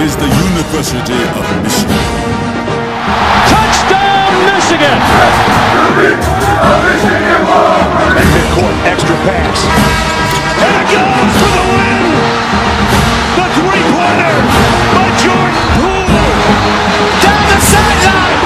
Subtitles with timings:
[0.00, 1.98] is the University of Michigan.
[3.50, 4.98] Touchdown, Michigan!
[8.14, 9.58] Midcourt, extra pass.
[10.62, 12.14] And it goes for the win!
[13.38, 14.38] The three-pointer
[14.94, 16.06] by Jordan Poole!
[17.18, 18.42] Down the sideline!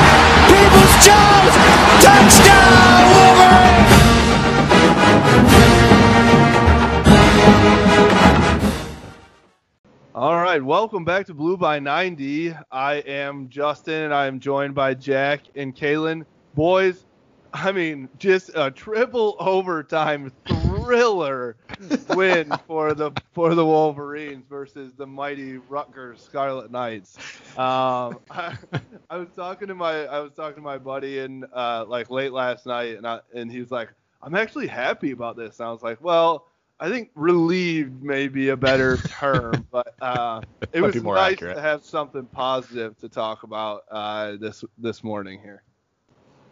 [0.48, 1.54] Peoples-Jones!
[2.00, 2.91] Touchdown,
[10.52, 12.54] right, welcome back to Blue by 90.
[12.70, 16.26] I am Justin, and I am joined by Jack and Kalen.
[16.54, 17.06] Boys,
[17.54, 21.56] I mean, just a triple overtime thriller
[22.10, 27.16] win for the for the Wolverines versus the mighty Rutgers Scarlet Knights.
[27.56, 28.54] Um, I,
[29.08, 32.32] I was talking to my I was talking to my buddy and uh, like late
[32.34, 33.88] last night, and I, and he was like,
[34.22, 36.46] "I'm actually happy about this." And I was like, "Well."
[36.82, 40.40] I think relieved may be a better term, but uh,
[40.72, 41.54] it was more nice accurate.
[41.54, 45.62] to have something positive to talk about uh, this this morning here.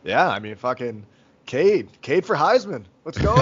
[0.05, 1.05] Yeah, I mean, fucking
[1.47, 1.89] Cade.
[2.01, 2.85] Cade for Heisman.
[3.05, 3.35] Let's go.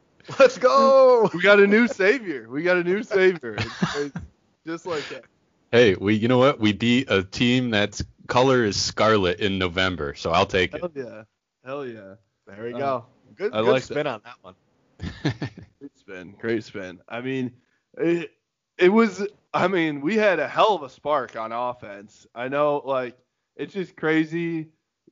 [0.38, 1.30] Let's go.
[1.32, 2.50] We got a new savior.
[2.50, 3.54] We got a new savior.
[3.54, 4.18] It's, it's
[4.66, 5.24] just like that.
[5.72, 6.60] Hey, we you know what?
[6.60, 10.82] We beat a team that's color is scarlet in November, so I'll take it.
[10.82, 11.22] Hell yeah.
[11.64, 12.16] Hell yeah.
[12.46, 13.06] There we Uh, go.
[13.36, 14.54] Good, I good like spin on that one.
[16.06, 16.36] Spin.
[16.38, 17.00] Great spin.
[17.08, 17.50] I mean,
[17.98, 18.30] it,
[18.78, 19.26] it was.
[19.52, 22.28] I mean, we had a hell of a spark on offense.
[22.32, 23.16] I know, like,
[23.56, 24.68] it's just crazy.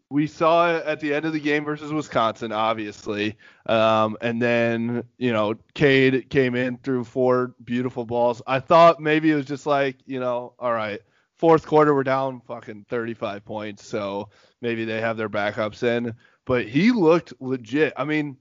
[0.08, 3.36] We saw it at the end of the game versus Wisconsin, obviously.
[3.66, 8.40] Um, and then, you know, Cade came in through four beautiful balls.
[8.46, 11.00] I thought maybe it was just like, you know, all right,
[11.38, 13.84] fourth quarter, we're down fucking 35 points.
[13.84, 14.28] So
[14.60, 16.14] maybe they have their backups in.
[16.44, 17.94] But he looked legit.
[17.96, 18.36] I mean,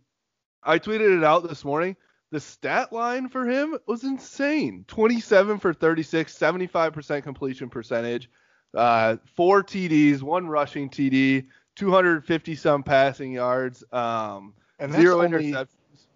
[0.62, 1.96] I tweeted it out this morning.
[2.34, 4.86] The stat line for him was insane.
[4.88, 8.28] 27 for 36, 75% completion percentage,
[8.74, 11.46] uh, four TDs, one rushing TD,
[11.76, 15.68] 250 some passing yards, um, And that's zero only- interceptions.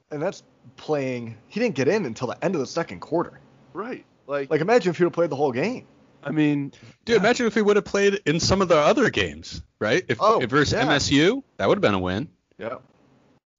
[0.10, 0.42] And that's
[0.76, 1.38] playing.
[1.50, 3.40] He didn't get in until the end of the second quarter.
[3.74, 4.04] Right.
[4.26, 5.86] Like, Like, imagine if he would have played the whole game.
[6.24, 6.74] I mean,
[7.06, 10.04] Dude, imagine if we would have played in some of the other games, right?
[10.08, 10.84] If, Oh, if versus yeah.
[10.88, 12.28] MSU, that would have been a win.
[12.58, 12.78] Yeah.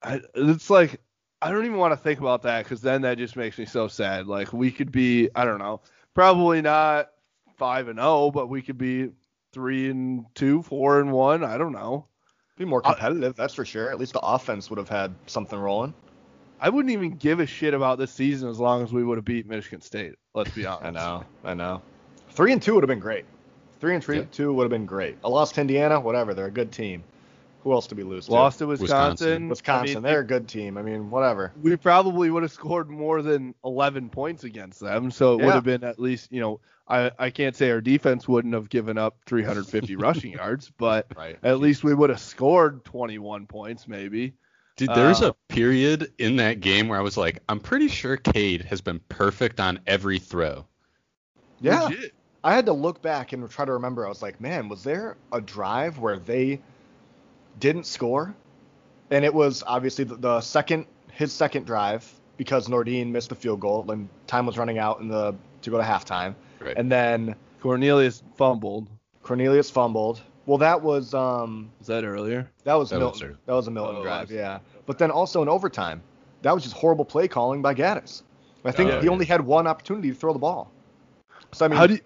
[0.03, 1.01] I, it's like
[1.41, 3.87] I don't even want to think about that because then that just makes me so
[3.89, 4.27] sad.
[4.27, 5.81] Like we could be, I don't know,
[6.15, 7.11] probably not
[7.57, 9.11] five and zero, but we could be
[9.53, 11.45] three and two, four and one.
[11.45, 12.07] I don't know.
[12.57, 13.89] Be more competitive, that's for sure.
[13.91, 15.95] At least the offense would have had something rolling.
[16.61, 19.25] I wouldn't even give a shit about this season as long as we would have
[19.25, 20.15] beat Michigan State.
[20.35, 20.85] Let's be honest.
[20.85, 21.25] I know.
[21.45, 21.83] I know.
[22.31, 23.25] Three and two would have been great.
[23.79, 24.25] Three and three, Yeah.
[24.33, 25.19] two would have been great.
[25.25, 26.35] I lost to Indiana, whatever.
[26.35, 27.05] They're a good team.
[27.65, 28.33] Who else did we lose to?
[28.33, 29.49] Lost to Wisconsin.
[29.49, 29.49] Wisconsin.
[29.49, 29.97] Wisconsin.
[29.97, 30.79] I mean, they're a good team.
[30.79, 31.53] I mean, whatever.
[31.61, 35.11] we probably would have scored more than 11 points against them.
[35.11, 38.27] So it would have been at least, you know, I, I can't say our defense
[38.29, 41.37] wouldn't have given up 350 rushing yards, but Right.
[41.43, 44.35] at least we would have scored 21 points maybe.
[44.77, 48.17] Dude, there's Uh, a period in that game where I was like, I'm pretty sure
[48.17, 50.65] Cade has been perfect on every throw.
[51.61, 51.83] Yeah.
[51.85, 52.15] Legit.
[52.45, 54.07] I had to look back and try to remember.
[54.07, 56.61] I was like, man, was there a drive where they
[57.61, 58.35] didn't score?
[59.11, 63.61] And it was obviously the, the second, his second drive because Nordin missed the field
[63.61, 66.35] goal and time was running out in the to go to halftime.
[66.61, 66.77] Right.
[66.77, 68.89] And then Cornelius fumbled.
[69.23, 70.21] Cornelius fumbled.
[70.47, 72.49] Well, that was um Was that earlier?
[72.65, 73.27] that was That was Milton.
[73.29, 73.37] early.
[73.47, 74.59] that was a Milton Oh, drive, yeah.
[74.87, 76.01] But then also in overtime,
[76.43, 78.23] that was just horrible play calling by Gaddis.
[78.65, 79.13] I think Oh, he yeah.
[79.13, 80.71] only had one opportunity to throw the ball.
[81.53, 82.01] So I mean, How do you,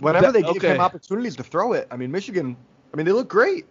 [0.00, 0.74] whenever that- they gave okay.
[0.74, 2.56] him opportunities to throw it, I mean, Michigan,
[2.92, 3.66] I mean, they look great.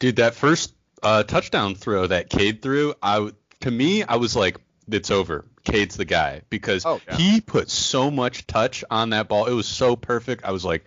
[0.00, 3.30] Dude, that first uh, touchdown throw that Cade threw, I
[3.60, 4.56] to me, I was like,
[4.90, 5.44] it's over.
[5.62, 7.16] Cade's the guy because Oh, yeah.
[7.16, 9.46] he put so much touch on that ball.
[9.46, 10.44] It was so perfect.
[10.44, 10.84] I was like,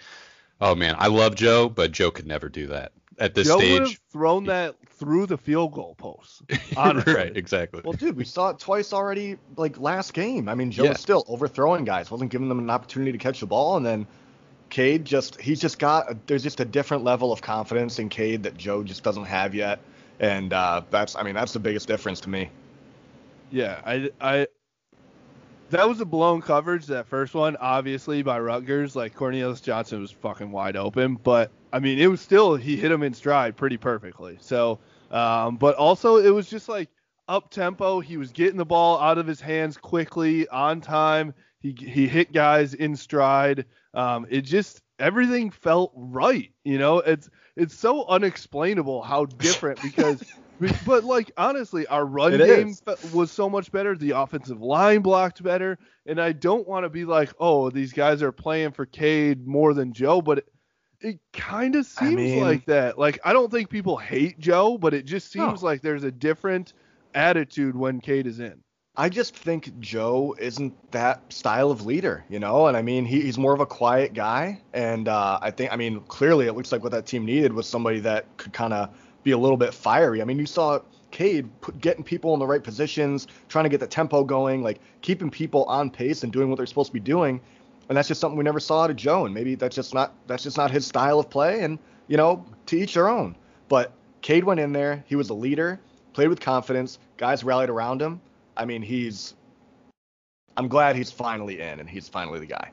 [0.60, 3.62] oh man, I love Joe, but Joe could never do that at this stage.
[3.62, 6.42] Joe would have thrown that through the field goal post.
[6.78, 7.82] right, exactly.
[7.84, 10.50] Well, dude, we saw it twice already, like last game.
[10.50, 10.90] I mean, Joe Yeah.
[10.90, 14.08] was still overthrowing guys, wasn't giving them an opportunity to catch the ball, and then
[14.74, 18.58] Cade just, he's just got, there's just a different level of confidence in Cade that
[18.58, 19.80] Joe just doesn't have yet,
[20.20, 22.50] and uh, that's, I mean, that's the biggest difference to me.
[23.52, 24.48] Yeah, I, I,
[25.70, 26.88] that was a blown coverage.
[26.88, 28.96] That first one, obviously by Rutgers.
[28.96, 32.92] Like Cornelius Johnson was fucking wide open, but I mean, it was still he hit
[32.92, 34.40] him in stride pretty perfectly.
[34.42, 34.80] So,
[35.12, 36.90] um, but also it was just like
[37.28, 38.00] up tempo.
[38.00, 41.36] He was getting the ball out of his hands quickly on time.
[41.64, 43.66] He he hit guys in stride.
[43.96, 46.52] Um, it just everything felt right.
[46.64, 50.22] You know, it's it's so unexplainable how different because
[50.86, 52.84] But like honestly, our run It game is.
[53.14, 53.96] was so much better.
[53.98, 58.22] The offensive line blocked better, and I don't want to be like, oh, these guys
[58.22, 60.48] are playing for Cade more than Joe, but it,
[61.02, 62.98] it kind of I seems mean- like that.
[63.00, 65.68] Like I don't think people hate Joe, but it just seems No.
[65.68, 66.74] like there's a different
[67.14, 68.64] attitude when Cade is in.
[68.96, 72.68] I just think Joe isn't that style of leader, you know.
[72.68, 75.78] And I mean, he, he's more of a quiet guy, and uh, I think, I
[75.78, 78.90] mean, clearly it looks like what that team needed was somebody that could kind of
[79.24, 80.22] be a little bit fiery.
[80.22, 80.80] I mean, you saw
[81.10, 84.80] Cade put, getting people in the right positions, trying to get the tempo going, like
[85.02, 87.42] keeping people on pace and doing what they're supposed to be doing.
[87.90, 89.26] And that's just something we never saw out of Joe.
[89.26, 91.64] And maybe that's just not that's just not his style of play.
[91.64, 93.36] And you know, to each their own.
[93.70, 93.92] But
[94.22, 95.04] Cade went in there.
[95.08, 95.80] He was a leader,
[96.14, 97.00] played with confidence.
[97.18, 98.22] Guys rallied around him.
[98.56, 99.36] I mean, he's.
[100.56, 102.72] I'm glad he's finally in, and he's finally the guy.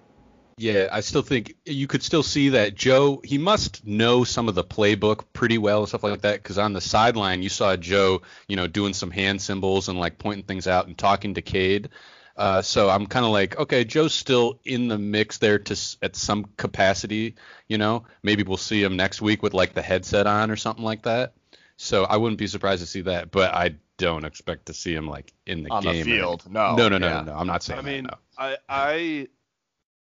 [0.59, 3.23] Yeah, I still think you could still see that Joe.
[3.25, 6.43] He must know some of the playbook pretty well and stuff like that.
[6.43, 10.19] Because on the sideline, you saw Joe, you know, doing some hand symbols and like
[10.19, 11.89] pointing things out and talking to Cade.
[12.37, 16.15] Uh, so I'm kind of like, okay, Joe's still in the mix there to at
[16.15, 17.37] some capacity.
[17.67, 20.85] You know, maybe we'll see him next week with like the headset on or something
[20.85, 21.33] like that.
[21.77, 25.07] So I wouldn't be surprised to see that, but I don't expect to see him
[25.07, 26.03] like in the On the game.
[26.03, 26.53] or field, anything.
[26.55, 27.21] no, no, no, no, yeah.
[27.23, 27.39] no, no.
[27.39, 28.19] I'm not saying I mean, that.
[28.39, 29.29] I I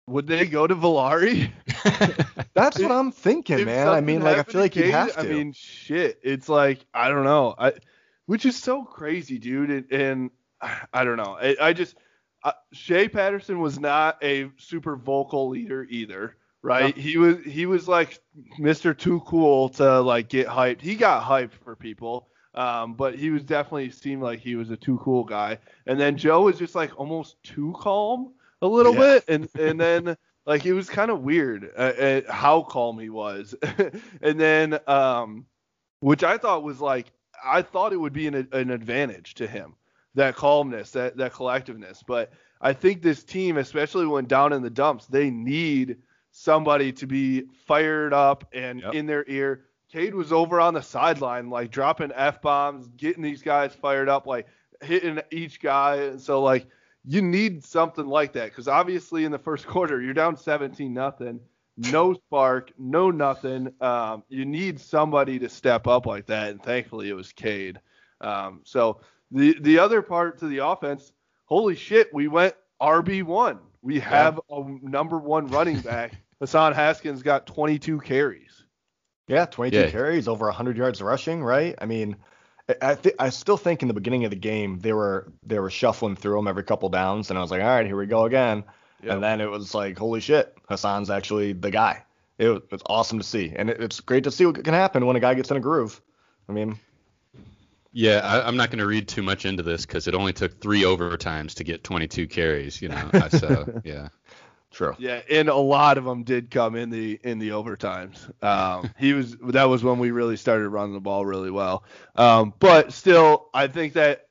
[0.06, 1.50] would they go to Villari?
[2.54, 3.88] That's what I'm thinking, If man.
[3.88, 5.20] I mean, like I feel like you Cade, have to.
[5.20, 6.18] I mean, shit.
[6.22, 7.54] It's like I don't know.
[7.58, 7.74] I,
[8.26, 9.70] which is so crazy, dude.
[9.70, 10.30] And, and
[10.92, 11.36] I don't know.
[11.40, 11.96] I, I just
[12.42, 16.96] uh, Shea Patterson was not a super vocal leader either, right?
[16.96, 18.18] He was he was like
[18.58, 18.96] Mr.
[18.96, 20.80] Too Cool to like get hyped.
[20.80, 22.28] He got hyped for people.
[22.54, 25.58] Um, but he was definitely seemed like he was a too cool guy.
[25.86, 28.98] And then Joe was just like almost too calm a little Yeah.
[28.98, 30.16] bit, and and then
[30.46, 33.54] like it was kind of weird uh, uh, how calm he was.
[34.22, 35.46] and then um,
[36.00, 37.12] which I thought was like
[37.44, 39.74] I thought it would be an an advantage to him
[40.14, 42.02] that calmness, that that collectiveness.
[42.06, 45.98] But I think this team, especially when down in the dumps, they need
[46.32, 48.94] somebody to be fired up and Yep.
[48.94, 49.64] in their ear.
[49.90, 54.26] Cade was over on the sideline, like dropping f bombs, getting these guys fired up,
[54.26, 54.46] like
[54.82, 55.96] hitting each guy.
[55.96, 56.66] And so like
[57.04, 61.40] you need something like that because obviously in the first quarter you're down 17 nothing,
[61.78, 63.72] no spark, no nothing.
[63.80, 67.80] Um, you need somebody to step up like that, and thankfully it was Cade.
[68.20, 69.00] Um, so
[69.30, 71.12] the the other part to the offense,
[71.46, 73.60] holy shit, we went RB one.
[73.80, 76.12] We have a number one running back.
[76.40, 78.47] Hassan Haskins got 22 carries.
[79.28, 79.90] Yeah, 22 Yeah.
[79.90, 81.74] carries, over 100 yards rushing, right?
[81.80, 82.16] I mean,
[82.68, 85.58] I I, th- I still think in the beginning of the game they were they
[85.58, 88.06] were shuffling through them every couple downs, and I was like, all right, here we
[88.06, 88.64] go again.
[89.02, 89.12] Yep.
[89.14, 92.02] And then it was like, holy shit, Hassan's actually the guy.
[92.38, 95.06] It was, it's awesome to see, and it, it's great to see what can happen
[95.06, 96.00] when a guy gets in a groove.
[96.48, 96.78] I mean,
[97.92, 100.60] Yeah, I, I'm not going to read too much into this because it only took
[100.60, 102.80] three overtimes to get 22 carries.
[102.82, 104.08] You know, so yeah.
[104.70, 104.94] True.
[104.98, 108.30] Yeah, and a lot of them did come in the in the overtimes.
[108.42, 111.84] Um, he was that was when we really started running the ball really well.
[112.16, 114.28] Um, but still, I think that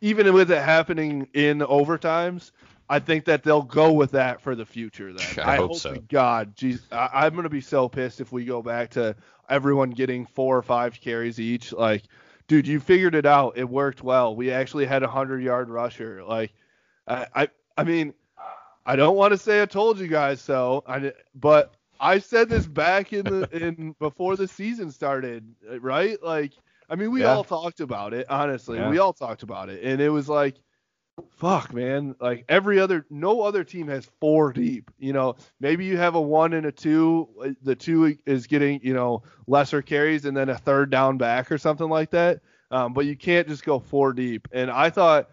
[0.00, 2.50] even with it happening in overtimes,
[2.88, 5.12] I think that they'll go with that for the future.
[5.12, 5.94] Then I hope hope so.
[5.94, 9.16] to God, geez, I, I'm gonna be so pissed if we go back to
[9.48, 11.72] everyone getting four or five carries each.
[11.72, 12.04] Like,
[12.46, 13.56] dude, you figured it out.
[13.56, 14.36] It worked well.
[14.36, 16.22] We actually had a hundred yard rusher.
[16.24, 16.52] Like,
[17.06, 18.14] I, I, I mean.
[18.86, 22.66] I don't want to say I told you guys so, I, but I said this
[22.66, 26.22] back in the in before the season started, right?
[26.22, 26.54] Like,
[26.90, 27.26] I mean, we Yeah.
[27.26, 28.26] all talked about it.
[28.30, 28.90] Honestly, Yeah.
[28.90, 30.56] we all talked about it, and it was like,
[31.28, 32.14] fuck, man.
[32.20, 34.90] Like every other, no other team has four deep.
[34.98, 37.56] You know, maybe you have a one and a two.
[37.62, 41.58] The two is getting you know lesser carries, and then a third down back or
[41.58, 42.40] something like that.
[42.70, 44.48] Um, but you can't just go four deep.
[44.52, 45.28] And I thought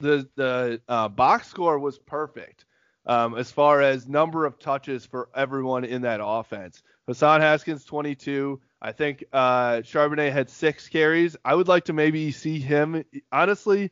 [0.00, 2.64] the the uh, box score was perfect
[3.06, 6.82] um, as far as number of touches for everyone in that offense.
[7.06, 8.60] Hassan Haskins 22.
[8.80, 11.36] I think uh, Charbonnet had six carries.
[11.44, 13.04] I would like to maybe see him.
[13.32, 13.90] Honestly,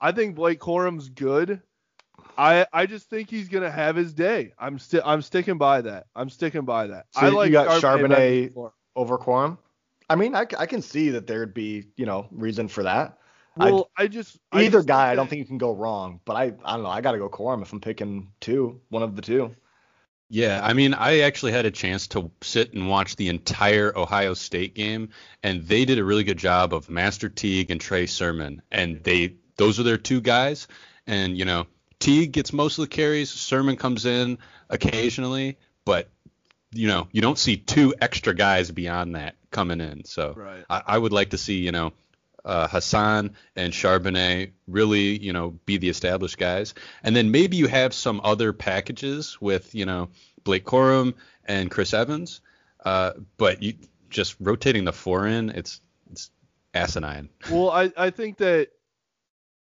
[0.00, 1.62] I think Blake Corum's good.
[2.36, 4.52] I I just think he's gonna have his day.
[4.58, 6.06] I'm still I'm sticking by that.
[6.14, 7.06] I'm sticking by that.
[7.12, 9.58] So I you like got better than Charbonnet- Over Corum.
[10.08, 13.18] I mean, I, I can see that there'd be you know reason for that.
[13.60, 16.20] I- Well, I, just I Either just guy, I don't think you can go wrong.
[16.24, 16.88] But I I don't know.
[16.90, 19.54] I got to go Corum if I'm picking two, one of the two.
[20.32, 24.34] Yeah, I mean, I actually had a chance to sit and watch the entire Ohio
[24.34, 25.08] State game,
[25.42, 29.34] and they did a really good job of Master Teague and Trey Sermon, and they
[29.56, 30.68] those are their two guys,
[31.06, 31.66] and you know,
[31.98, 34.38] Teague gets most of the carries, Sermon comes in
[34.68, 36.08] occasionally, but
[36.72, 40.04] you know, you don't see two extra guys beyond that coming in.
[40.04, 40.64] So Right.
[40.70, 41.92] I, I would like to see you know
[42.44, 47.66] uh, Hassan and Charbonnet really you know be the established guys, and then maybe you
[47.66, 50.08] have some other packages with you know
[50.44, 52.40] Blake Corum and Chris Evans,
[52.84, 53.74] uh, but you
[54.08, 55.80] just rotating the four in, it's
[56.10, 56.30] it's
[56.74, 57.28] asinine.
[57.50, 58.70] Well, I, I think that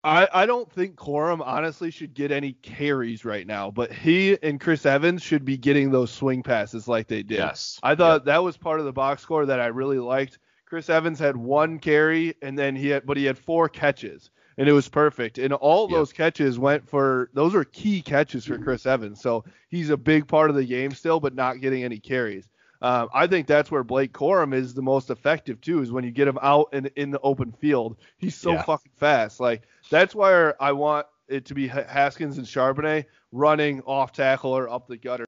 [0.03, 4.61] I I don't think Corum honestly should get any carries right now, but he and
[4.61, 7.39] Chris Evans should be getting those swing passes like they did.
[7.39, 7.81] Yes.
[7.83, 10.39] I thought that was part of the box score that I really liked.
[10.75, 14.69] Chris Evans had one carry and then he had but he had four catches and
[14.69, 15.39] it was perfect.
[15.39, 15.99] And all Yeah.
[15.99, 19.21] those catches went for those are key catches for Chris Evans.
[19.21, 22.51] So he's a big part of the game still, but not getting any carries.
[22.83, 26.11] Um, I think that's where Blake Corum is the most effective too, is when you
[26.11, 27.97] get him out in in the open field.
[28.19, 28.63] He's so Yeah.
[28.63, 29.39] fucking fast.
[29.39, 34.69] Like that's where I want it to be Haskins and Charbonnet running off tackle or
[34.69, 35.25] up the gutter.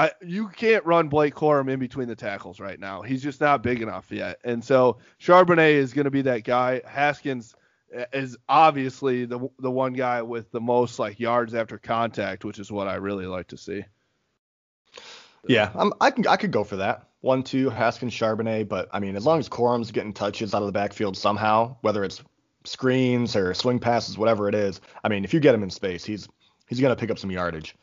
[0.00, 3.02] I you can't run Blake Corum in between the tackles right now.
[3.02, 4.38] He's just not big enough yet.
[4.44, 6.80] And so Charbonnet is going to be that guy.
[6.86, 7.54] Haskins
[7.92, 12.58] eh, is obviously the the one guy with the most like yards after contact, which
[12.58, 13.84] is what I really like to see.
[15.46, 17.06] Yeah, I'm, I can I could go for that.
[17.20, 20.66] One, two, Haskins, Charbonnet, but I mean, as long as Corum's getting touches out of
[20.66, 22.22] the backfield somehow, whether it's
[22.64, 26.06] screens or swing passes, whatever it is, I mean, if you get him in space,
[26.06, 26.26] he's
[26.68, 27.76] he's gonna pick up some yardage.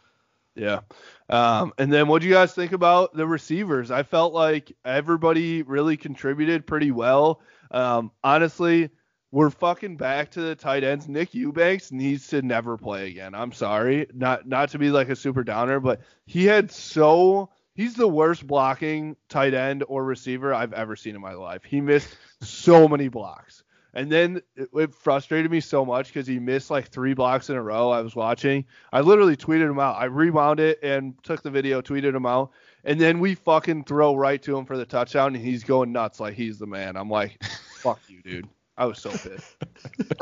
[0.58, 0.82] Yeah.
[1.30, 3.92] Um, and then what do you guys think about the receivers?
[3.92, 7.42] I felt like everybody really contributed pretty well.
[7.70, 8.90] Um, honestly,
[9.32, 11.08] we're fucking back to the tight ends.
[11.08, 13.36] Nick Eubanks needs to never play again.
[13.36, 17.96] I'm sorry, not not to be like a super downer, but he had so he's
[17.96, 21.64] the worst blocking tight end or receiver I've ever seen in my life.
[21.64, 23.64] He missed so many blocks.
[23.98, 27.56] And then it, it frustrated me so much because he missed like three blocks in
[27.56, 27.90] a row.
[27.90, 28.64] I was watching.
[28.94, 29.96] I literally tweeted him out.
[30.00, 32.52] I rewound it and took the video, tweeted him out.
[32.84, 36.20] And then we fucking throw right to him for the touchdown, and he's going nuts
[36.20, 36.96] like he's the man.
[36.96, 37.44] I'm like,
[37.82, 38.48] fuck you, dude.
[38.78, 39.56] I was so pissed.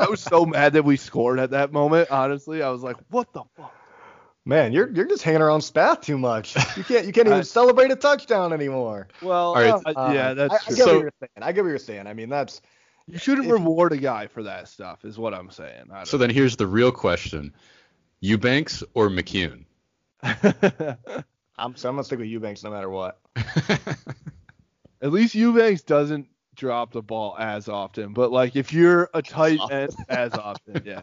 [0.00, 2.10] I was so mad that we scored at that moment.
[2.10, 3.74] Honestly, I was like, what the fuck?
[4.46, 6.54] Man, you're you're just hanging around Spath too much.
[6.76, 9.08] You can't you can't even I- celebrate a touchdown anymore.
[9.20, 9.70] Well, All right.
[9.84, 11.30] uh, Uh, yeah, that's I, I get So- what you're saying.
[11.42, 12.06] I get what you're saying.
[12.06, 12.62] I mean, that's
[13.06, 15.86] you shouldn't if- reward a guy for that stuff, is what I'm saying.
[15.92, 17.52] I So then here's the real question:
[18.20, 19.64] Eubanks or McCune?
[21.58, 23.18] I'm so I'm gonna stick with Eubanks no matter what.
[25.00, 28.12] at least Eubanks doesn't drop the ball as often.
[28.12, 31.02] But like if you're a tight end as often, yeah.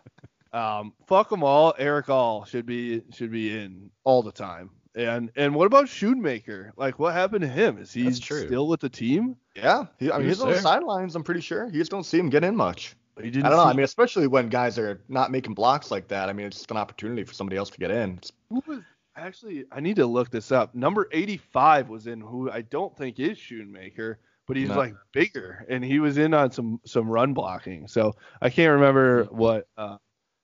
[0.51, 1.73] Um, fuck them all.
[1.79, 4.69] Erick All should be should be in all the time.
[4.95, 6.71] And and what about Schoonmaker?
[6.77, 7.77] Like what happened to him?
[7.79, 9.35] Is he still with the team?
[9.55, 11.15] Yeah, he, I mean, He's he's on the sidelines.
[11.15, 11.65] I'm pretty sure.
[11.65, 12.95] You just don't see him get in much.
[13.21, 13.65] He didn't I don't know.
[13.65, 16.29] see- I mean, especially when guys are not making blocks like that.
[16.29, 18.19] I mean, it's just an opportunity for somebody else to get in.
[18.49, 18.79] Who was
[19.15, 20.73] actually I need to look this up.
[20.75, 24.15] Number 85 was in who I don't think is Schoonmaker,
[24.47, 24.75] but he's No.
[24.77, 27.87] like bigger and he was in on some some run blocking.
[27.87, 29.97] So I can't remember what uh,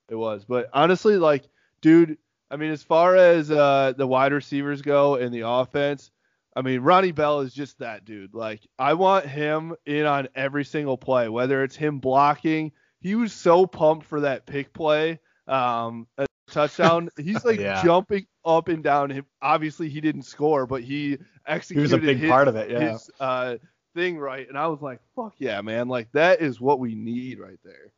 [0.10, 1.44] it was, but honestly, like,
[1.82, 2.18] dude,
[2.52, 6.12] I mean, as far as uh, the wide receivers go in the offense,
[6.56, 8.34] I mean, Ronnie Bell is just that dude.
[8.34, 12.72] Like, I want him in on every single play, whether it's him blocking.
[13.02, 17.10] He was so pumped for that pick play, um, a touchdown.
[17.18, 17.82] He's like Yeah.
[17.84, 19.24] jumping up and down.
[19.42, 22.72] Obviously, he didn't score, but he He executed was a big his, part of it.
[22.72, 22.92] Yeah.
[22.94, 23.56] his uh,
[23.96, 24.48] thing right.
[24.50, 25.88] And I was like, fuck yeah, man.
[25.88, 27.94] Like, that is what we need right there.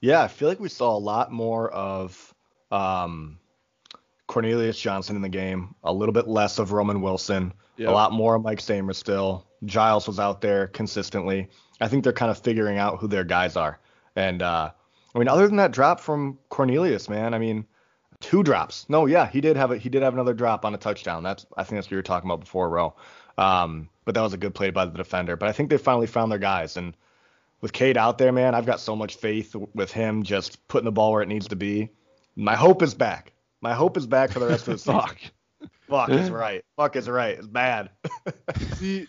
[0.00, 2.34] Yeah, I feel like we saw a lot more of
[2.72, 3.38] um,
[4.32, 7.90] Cornelius Johnson in the game, a little bit less of Roman Wilson, Yeah.
[7.90, 9.46] a lot more of Mike Samer still.
[9.66, 11.48] Giles was out there consistently.
[11.82, 13.78] I think they're kind of figuring out who their guys are.
[14.16, 14.70] And uh,
[15.14, 17.66] I mean, other than that drop from Cornelius, man, I mean,
[18.20, 18.86] two drops.
[18.88, 21.22] No, yeah, he did have a he did have another drop on a touchdown.
[21.22, 22.94] That's I think that's what you were talking about before, Ro.
[23.36, 25.36] Um, but that was a good play by the defender.
[25.36, 26.96] But I think they finally found their guys and
[27.60, 30.90] with Cade out there, man, I've got so much faith with him just putting the
[30.92, 31.90] ball where it needs to be.
[32.34, 33.31] My hope is back.
[33.62, 35.00] My hope is back for the rest of the season.
[35.00, 35.18] Fuck.
[35.88, 36.64] Fuck is right.
[36.76, 37.38] Fuck is right.
[37.38, 37.90] It's bad.
[38.76, 39.06] See,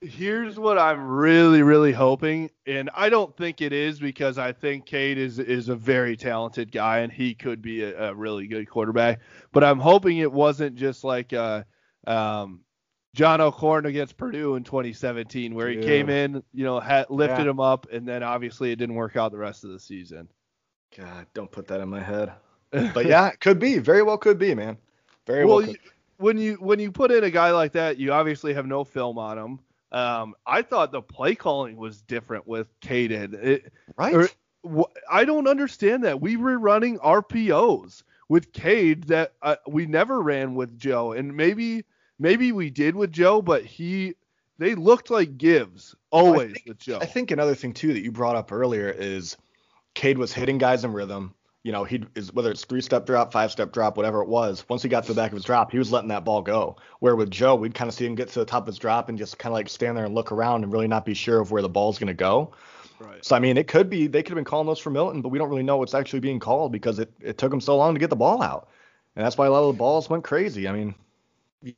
[0.00, 4.86] here's what I'm really, really hoping, and I don't think it is because I think
[4.86, 8.68] Cade is is a very talented guy and he could be a, a really good
[8.68, 9.20] quarterback.
[9.52, 11.64] But I'm hoping it wasn't just like uh,
[12.06, 12.60] um,
[13.14, 15.82] John O'Korn against Purdue in 2017, where he Yeah.
[15.84, 17.50] came in, you know, had, lifted Yeah.
[17.50, 20.28] him up, and then obviously it didn't work out the rest of the season.
[20.96, 22.32] God, don't put that in my head.
[22.70, 23.78] But yeah, it could be.
[23.78, 24.76] Very well could be, man.
[25.26, 25.68] Very well, well.
[25.68, 25.76] you,
[26.18, 29.18] when you when you put in a guy like that, you obviously have no film
[29.18, 29.58] on him.
[29.92, 33.34] Um, I thought the play calling was different with Caden.
[33.34, 34.14] It, Right?
[34.14, 34.28] or-
[34.64, 36.20] wh- I don't understand that.
[36.20, 41.84] We were running RPOs with Cade that uh, we never ran with Joe, and maybe
[42.20, 44.14] maybe we did with Joe, but he
[44.58, 46.98] they looked like gives always think- with Joe.
[47.00, 49.36] I think another thing too that you brought up earlier is
[49.94, 51.34] Cade was hitting guys in rhythm.
[51.62, 54.64] You know, he is whether it's three step drop, five step drop, whatever it was.
[54.68, 56.76] Once he got to the back of his drop, he was letting that ball go.
[57.00, 59.08] Where with Joe, we'd kind of see him get to the top of his drop
[59.10, 61.38] and just kind of like stand there and look around and really not be sure
[61.38, 62.52] of where the ball's going to go.
[62.98, 63.22] right.
[63.24, 65.28] So I mean, it could be they could have been calling those for Milton, but
[65.28, 67.94] we don't really know what's actually being called because it, it took him so long
[67.94, 68.68] to get the ball out,
[69.14, 70.66] and that's why a lot of the balls went crazy.
[70.66, 70.94] I mean,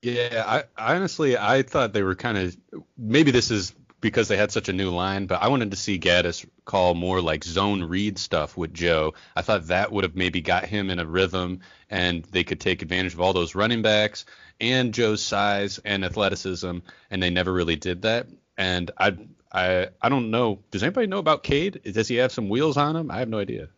[0.01, 2.57] Yeah, I, I honestly I thought they were kind of
[2.97, 5.99] maybe this is because they had such a new line, but I wanted to see
[5.99, 9.15] Gaddis call more like zone read stuff with Joe.
[9.35, 12.83] I thought that would have maybe got him in a rhythm and they could take
[12.83, 14.27] advantage of all those running backs
[14.61, 16.79] and Joe's size and athleticism,
[17.11, 18.27] and they never really did that.
[18.59, 19.17] And I
[19.53, 20.59] I I don't know.
[20.71, 21.81] Does anybody know about Cade?
[21.85, 23.11] Does he have some wheels on him?
[23.11, 23.69] I have no idea.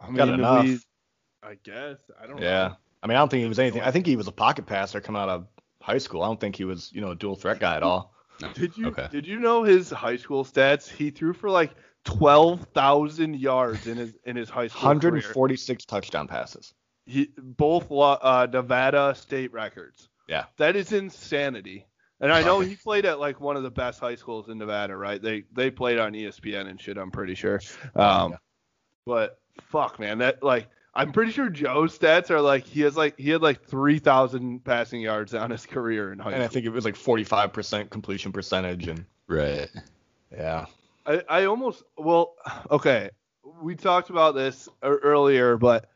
[0.00, 0.64] I got mean, enough.
[0.64, 0.78] we,
[1.42, 2.68] I guess I don't yeah.
[2.68, 2.76] know.
[3.02, 3.82] I mean, I don't think he was anything.
[3.82, 5.46] I think he was a pocket passer coming out of
[5.80, 6.22] high school.
[6.22, 8.15] I don't think he was, you know, a dual threat guy at all.
[8.40, 8.52] No.
[8.52, 9.08] Did you Okay.
[9.10, 10.88] did you know his high school stats?
[10.88, 11.72] He threw for like
[12.04, 15.12] twelve thousand yards in his in his high school career.
[15.12, 16.74] 146 touchdown passes.
[17.06, 20.08] He both uh, Nevada state records.
[20.28, 20.46] Yeah.
[20.56, 21.86] That is insanity.
[22.20, 24.96] And I know he played at like one of the best high schools in Nevada,
[24.96, 25.20] right?
[25.20, 26.96] They they played on ESPN and shit.
[26.96, 27.60] I'm pretty sure.
[27.94, 28.36] Um, Yeah.
[29.06, 33.18] but fuck, man, that like I'm pretty sure Joe's stats are like he has like
[33.18, 36.64] he had like three thousand passing yards on his career in high And I think
[36.66, 38.88] it was like 45% completion percentage.
[38.88, 39.68] And Right.
[40.32, 40.66] yeah.
[41.06, 42.34] I, I almost well
[42.70, 43.10] okay
[43.62, 45.88] we talked about this earlier but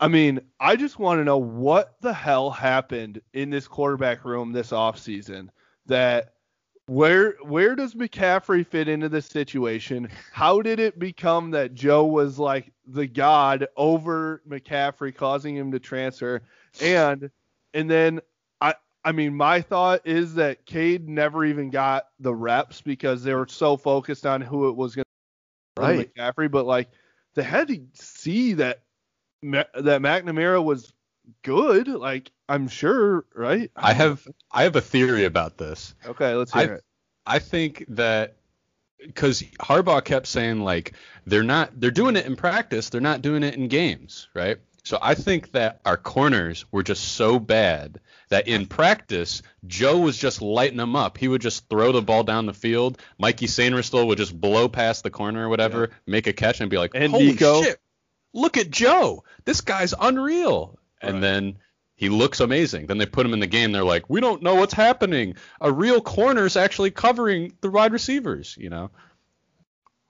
[0.00, 4.52] i mean i just want to know what the hell happened in this quarterback room
[4.52, 5.48] this offseason
[5.86, 6.34] that
[6.88, 12.38] where where does mccaffrey fit into this situation how did it become that joe was
[12.38, 16.40] like the god over mccaffrey causing him to transfer
[16.80, 17.30] and
[17.74, 18.18] and then
[18.62, 23.34] i i mean my thought is that cade never even got the reps because they
[23.34, 26.10] were so focused on who it was going to Right.
[26.14, 26.88] mccaffrey but like
[27.34, 28.82] they had to see that
[29.42, 30.94] that mcnamara was
[31.42, 35.94] good like i'm sure right I have I have a theory about this.
[36.06, 36.84] okay let's hear I, it
[37.28, 38.36] I think that
[38.98, 40.94] because Harbaugh kept saying like
[41.26, 44.56] they're not they're doing it in practice, they're not doing it in games, right?
[44.82, 50.16] So I think that our corners were just so bad that in practice Joe was
[50.16, 51.18] just lighting them up.
[51.18, 52.98] He would just throw the ball down the field.
[53.18, 56.78] Mikey Sainristil would just blow past the corner or whatever, make a catch and be
[56.78, 57.62] like, And "Holy Nico.
[57.62, 57.78] shit!
[58.32, 59.24] Look at Joe.
[59.44, 61.20] This guy's unreal." And Right.
[61.20, 61.58] then
[61.94, 62.86] he looks amazing.
[62.86, 63.72] Then they put him in the game.
[63.72, 65.34] They're like, we don't know what's happening.
[65.60, 68.56] A real corner's actually covering the wide receivers.
[68.58, 68.90] You know.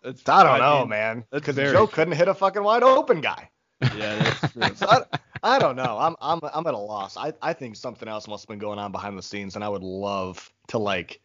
[0.05, 1.25] It's- I don't know, mean, man.
[1.31, 3.51] Because very- Joe couldn't hit a fucking wide open guy.
[3.97, 5.03] yeah that's true So I,
[5.43, 5.99] I don't know.
[5.99, 7.17] I'm I'm I'm at a loss.
[7.17, 9.69] I, I think something else must have been going on behind the scenes, and I
[9.69, 11.21] would love to like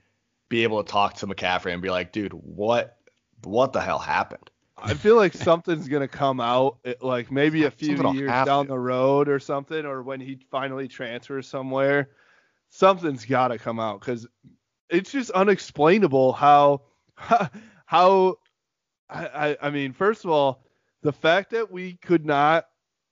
[0.49, 2.97] be able to talk to McCaffrey and be like, dude, what
[3.43, 4.49] what the hell happened?
[4.77, 8.65] I feel like something's gonna come out, eh, like maybe a few Something years down
[8.65, 8.69] to.
[8.73, 12.09] the road or something, or when he finally transfers somewhere.
[12.69, 14.25] Something's got to come out because
[14.89, 16.81] it's just unexplainable how
[17.85, 18.37] how
[19.09, 20.63] I, I I mean, first of all,
[21.03, 22.65] the fact that we could not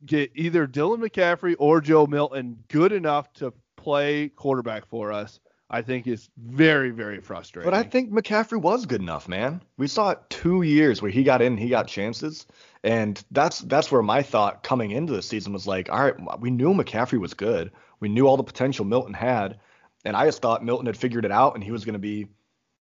[0.06, 5.40] get either Dylan McCaffrey or Joe Milton good enough to play quarterback for us,
[5.74, 7.72] I think is very very frustrating.
[7.72, 9.62] But I think McCaffrey was good enough, man.
[9.78, 12.46] We saw it two years where he got in, he got chances,
[12.84, 16.52] and that's that's where my thought coming into the season was like, all right, we
[16.52, 19.60] knew McCaffrey was good, we knew all the potential Milton had,
[20.04, 22.28] and I just thought Milton had figured it out and he was going to be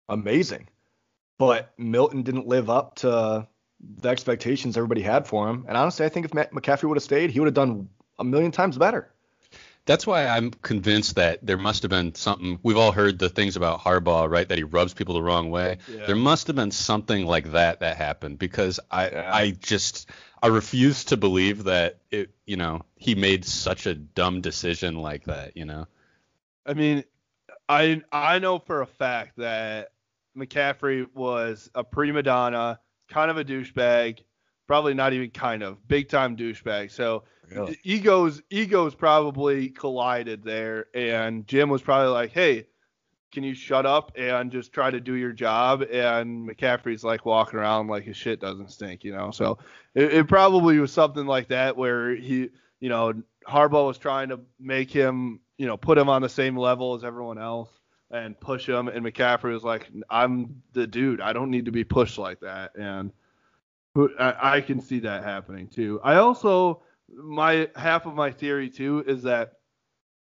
[0.08, 0.70] amazing.
[1.38, 3.48] But Milton didn't live up to
[4.00, 7.32] the expectations everybody had for him, and honestly, I think if McCaffrey would have stayed,
[7.32, 9.12] he would have done a million times better.
[9.88, 12.60] That's why I'm convinced that there must have been something.
[12.62, 14.48] We've all heard the things about Harbaugh, right?
[14.48, 15.78] That he rubs people the wrong way.
[15.88, 16.06] Yeah.
[16.06, 19.34] There must have been something like that that happened because I Yeah.
[19.34, 20.10] I just
[20.44, 25.24] I refuse to believe that it you know he made such a dumb decision like
[25.24, 25.56] that.
[25.56, 25.88] You know.
[26.66, 27.06] I mean,
[27.70, 29.92] I I know for a fact that
[30.38, 34.20] McCaffrey was a prima donna, kind of a douchebag,
[34.68, 36.92] probably not even kind of, big time douchebag.
[36.92, 37.80] So Really?
[37.84, 42.68] egos egos probably collided there, and Jim was probably like, "Hey,
[43.32, 47.58] can you shut up and just try to do your job?" And McCaffrey's like walking
[47.58, 49.32] around like his shit doesn't stink, you know.
[49.32, 49.60] So
[49.96, 52.50] it, it probably was something like that where he,
[52.82, 53.14] you know,
[53.48, 57.06] Harbaugh was trying to make him, you know, put him on the same level as
[57.06, 57.70] everyone else
[58.12, 61.22] and push him, and McCaffrey was like, "I'm the dude.
[61.22, 63.14] I don't need to be pushed like that." And
[63.98, 66.00] who- I, I can see that happening too.
[66.04, 69.54] I also my half of my theory too is that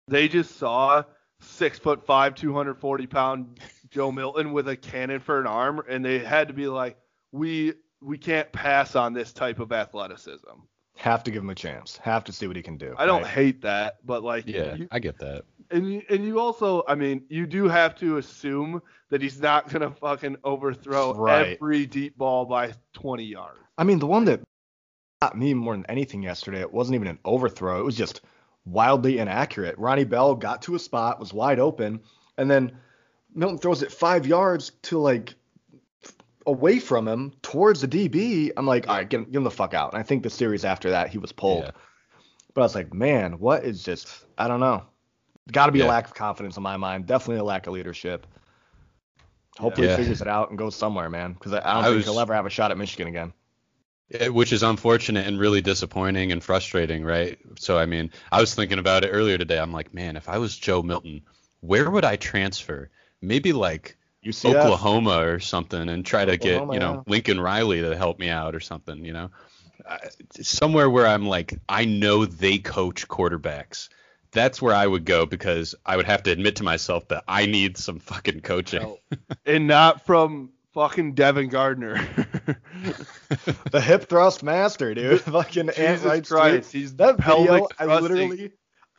[0.08, 1.04] they just saw
[1.42, 3.60] six foot five, 240 pound
[3.90, 6.98] Joe Milton with a cannon for an arm, and they had to be like,
[7.32, 10.60] we we can't pass on this type of athleticism.
[11.04, 11.98] Have to give him a chance.
[11.98, 12.96] Have to see what he can do.
[12.98, 13.30] I don't right?
[13.30, 15.44] hate that, but like, Yeah, you- I get that.
[15.70, 19.68] and you, and you also, I mean, you do have to assume that he's not
[19.70, 21.58] gonna fucking overthrow Right.
[21.58, 23.60] every deep ball by 20 yards.
[23.78, 24.40] I mean, the one that
[25.22, 27.82] got me more than anything yesterday, it wasn't even an overthrow.
[27.82, 28.22] It was just
[28.64, 29.78] wildly inaccurate.
[29.78, 32.00] Ronnie Bell got to a spot, was wide open,
[32.38, 32.72] and then
[33.36, 35.36] Milton throws it five yards to like
[36.46, 38.52] away from him towards the DB.
[38.58, 39.94] I'm like, all right, get him, get him the fuck out.
[39.94, 41.64] And I think the series after that, he was pulled.
[41.66, 41.72] Yeah.
[42.54, 44.84] But I was like, man, what is just, I don't know.
[45.52, 47.06] Got to be a lack of confidence in my mind.
[47.08, 48.26] Definitely a lack of leadership.
[49.58, 49.98] Hopefully Yeah.
[49.98, 51.34] he figures it out and goes somewhere, man.
[51.34, 53.34] Because I, I don't I think was- he'll ever have a shot at Michigan again.
[54.10, 57.40] Yeah, which is unfortunate and really disappointing and frustrating, right?
[57.58, 59.58] So I mean, I was thinking about it earlier today.
[59.58, 61.22] I'm like, man, if I was Joe Milton,
[61.62, 62.90] where would I transfer?
[63.22, 64.56] Maybe like UCF.
[64.56, 67.02] Oklahoma or something, and try to get you know yeah.
[67.08, 69.04] Lincoln Riley to help me out or something.
[69.04, 69.32] You know,
[69.88, 70.00] I,
[70.42, 73.90] somewhere where I'm like, I know they coach quarterbacks.
[74.32, 77.46] That's where I would go because I would have to admit to myself that I
[77.46, 78.98] need some fucking coaching.
[79.46, 82.08] and not from fucking Devin Gardner.
[83.72, 85.22] The hip thrust master, dude.
[85.22, 86.82] Fucking ant Jesus right Christ, straight.
[86.82, 87.46] he's that video.
[87.46, 88.52] pelvic I literally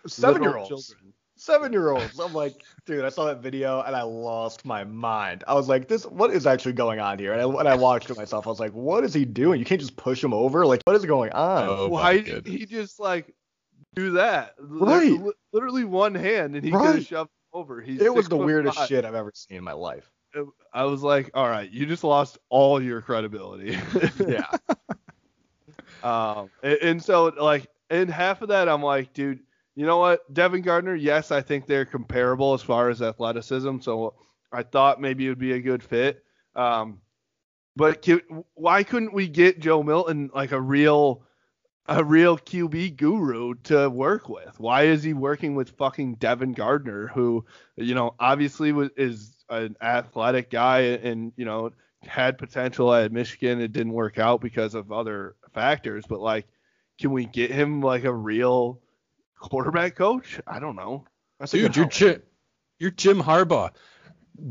[0.07, 1.14] seven year Little olds, children.
[1.45, 2.19] Seven year olds.
[2.19, 5.45] I'm like, dude, I saw that video and I lost my mind.
[5.47, 7.33] I was like, this, what is actually going on here?
[7.33, 9.59] And I, when I watched it myself, I was like, what is he doing?
[9.59, 10.67] You can't just push him over.
[10.67, 11.69] Like, what is going on?
[11.69, 13.35] Oh, Why did he just like
[13.95, 14.55] do that?
[14.59, 15.19] Right.
[15.53, 17.81] Literally one hand, and he could have shoved him over.
[17.81, 18.89] He's it was the weirdest five.
[18.89, 20.11] shit I've ever seen in my life.
[20.73, 23.79] I was like, all right, you just lost all your credibility.
[24.27, 24.47] Yeah.
[26.03, 29.41] Um, and, and so like in half of that, I'm like, dude,
[29.75, 30.95] you know what, Devin Gardner?
[30.95, 33.81] Yes, I think they're comparable as far as athleticism.
[33.81, 34.15] So
[34.53, 36.23] I thought maybe it would be a good fit.
[36.55, 37.01] Um,
[37.77, 38.21] but can,
[38.55, 41.25] why couldn't we get Joe Milton like a real,
[41.87, 44.59] a real QB guru to work with?
[44.61, 47.45] Why is he working with fucking Devin Gardner, who,
[47.77, 51.71] you know, obviously was is an athletic guy and you know
[52.07, 53.61] had potential at Michigan.
[53.61, 56.47] It didn't work out because of other factors, but like,
[57.01, 58.81] can we get him like a real
[59.49, 60.41] quarterback coach?
[60.47, 61.05] I don't know.
[61.39, 61.87] That's Dude, you're.
[61.87, 62.23] Jim,
[62.79, 63.71] you're Jim Harbaugh.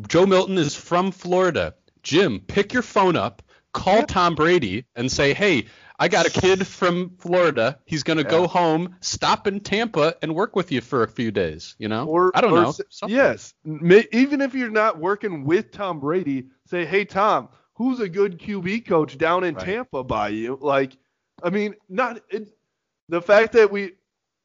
[0.08, 1.76] Joe Milton is from Florida.
[2.04, 3.42] Jim, pick your phone up,
[3.74, 5.68] call Tom Brady, and say, "Hey,
[6.00, 7.80] I got a kid from Florida.
[7.86, 11.76] He's gonna go home, stop in Tampa, and work with you for a few days."
[11.80, 12.06] You know?
[12.06, 12.72] Or I don't or know.
[12.90, 13.16] something.
[13.16, 18.40] Yes, even if you're not working with Tom Brady, say, hey Tom, who's a good
[18.40, 19.66] QB coach down in Right.
[19.66, 20.58] Tampa by you?
[20.62, 20.98] Like,
[21.42, 22.50] I mean, not it,
[23.10, 23.94] the fact that we.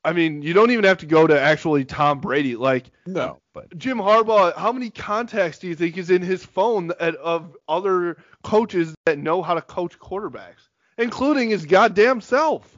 [0.09, 2.57] I mean, you don't even have to go to actually Tom Brady.
[2.57, 6.93] Like, No, but Jim Harbaugh, how many contacts do you think is in his phone
[6.99, 12.75] at, of other coaches that know how to coach quarterbacks, including his goddamn self?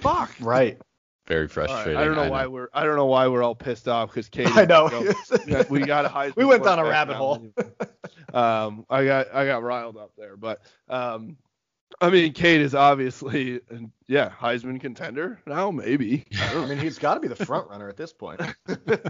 [0.00, 0.32] Fuck.
[0.40, 0.80] Right.
[1.28, 1.96] very All right, frustrating.
[1.96, 4.50] I don't know why we're I don't know why we're all pissed off because Katie.
[4.52, 5.12] I know.
[5.46, 6.32] Yeah, we got a high.
[6.34, 7.52] We went down a rabbit hole.
[8.34, 11.36] um, I got I got riled up there, but um,
[12.00, 13.60] I mean, Kate is obviously,
[14.06, 16.24] yeah, Heisman contender now, maybe.
[16.38, 18.40] I I mean, he's got to be the front runner at this point.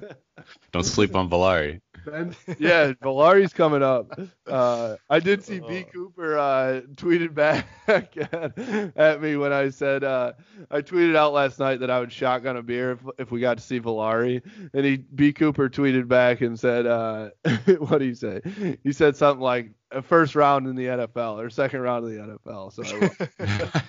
[0.73, 1.81] Don't sleep on Villari.
[2.05, 4.19] Ben, yeah, Villari's coming up.
[4.47, 5.69] Uh, I did see Oh.
[5.69, 5.85] B.
[5.85, 8.59] Cooper uh, tweeted back at,
[8.97, 10.33] at me when I said uh,
[10.71, 13.59] I tweeted out last night that I would shotgun a beer if, if we got
[13.59, 15.33] to see Valari, and he B.
[15.33, 17.31] Cooper tweeted back and said, uh,
[17.79, 18.40] "What do you say?"
[18.83, 22.38] He said something like a first round in the NFL or second round in the
[22.45, 22.73] NFL.
[22.73, 22.83] So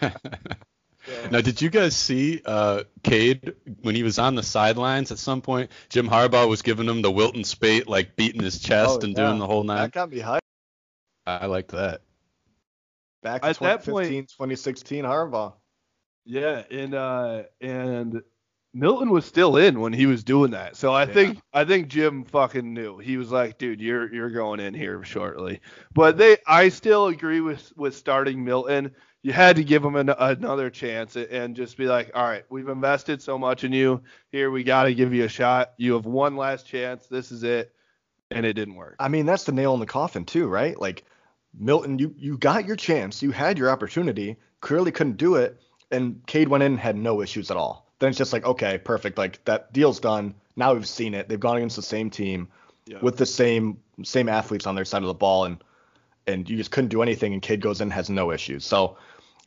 [0.01, 0.11] I,
[1.31, 5.41] now, did you guys see uh, Cade when he was on the sidelines at some
[5.41, 5.71] point?
[5.89, 9.25] Jim Harbaugh was giving him the Wilton spate, like beating his chest Oh, and yeah.
[9.27, 9.77] doing the whole nine.
[9.83, 10.39] That got me hyped.
[11.25, 12.01] I I liked that.
[13.23, 15.53] Back to At that 2015, 2016 Harbaugh.
[16.25, 18.21] Yeah, and uh and
[18.75, 20.75] Milton was still in when he was doing that.
[20.75, 22.97] So I think I think Jim fucking knew.
[22.97, 25.61] He was like, dude, you're you're going in here shortly.
[25.93, 28.91] But they I still agree with with starting Milton.
[29.21, 32.67] You had to give him an, another chance and just be like, all right, we've
[32.67, 34.03] invested so much in you.
[34.29, 35.71] Here we got to give you a shot.
[35.77, 37.07] You have one last chance.
[37.07, 37.73] This is it.
[38.29, 38.97] And it didn't work.
[38.99, 40.77] I mean, that's the nail in the coffin too, right?
[40.79, 41.05] Like
[41.57, 45.61] Milton, you you got your chance, you had your opportunity, clearly couldn't do it,
[45.91, 47.84] and Cade went in and had no issues at all.
[47.99, 50.35] Then it's just like, okay, perfect, like that deal's done.
[50.55, 51.29] Now we've seen it.
[51.29, 52.47] They've gone against the same team
[52.87, 52.99] Yeah.
[53.01, 55.63] with the same same athletes on their side of the ball, and
[56.27, 57.33] and you just couldn't do anything.
[57.33, 58.65] And Kid goes in and has no issues.
[58.65, 58.97] So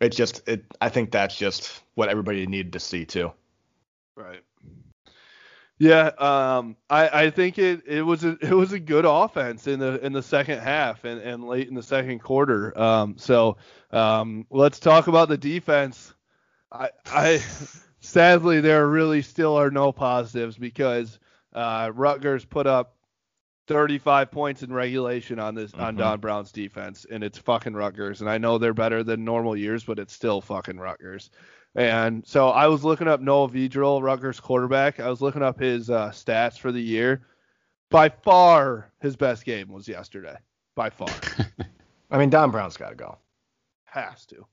[0.01, 0.65] it's just, it.
[0.81, 3.33] I think that's just what everybody needed to see too.
[4.15, 4.43] Right.
[5.81, 9.79] Yeah, um, I, I think it, it was a it was a good offense in
[9.79, 12.77] the in the second half and, and late in the second quarter.
[12.77, 13.59] Um, so
[13.93, 16.15] um, let's talk about the defense.
[16.73, 17.43] I, I
[18.01, 21.19] sadly there really still are no positives because
[21.53, 22.95] uh, Rutgers put up
[23.67, 25.99] 35 points in regulation on this on Mhm.
[25.99, 28.21] Don Brown's defense, and it's fucking Rutgers.
[28.23, 31.31] And I know they're better than normal years, but it's still fucking Rutgers.
[31.75, 35.01] And so I was looking up Noah Vedral, Rutgers quarterback.
[35.01, 37.27] I was looking up his uh, stats for the year.
[37.91, 40.37] By far, his best game was yesterday.
[40.75, 41.09] By far,
[42.11, 43.19] I mean, Don Brown's got to go.
[43.85, 44.47] has to.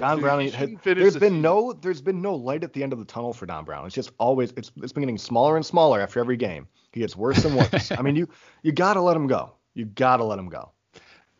[0.00, 0.40] Don Dude, Brown.
[0.40, 1.42] he had- shouldn't finish there's the been season.
[1.42, 3.86] no there's been no light at the end of the tunnel for Don Brown.
[3.86, 6.66] It's just always it's it's been getting smaller and smaller after every game.
[6.92, 7.92] He gets worse and worse.
[7.92, 8.28] I mean, you
[8.62, 9.52] you gotta let him go.
[9.74, 10.72] You gotta let him go.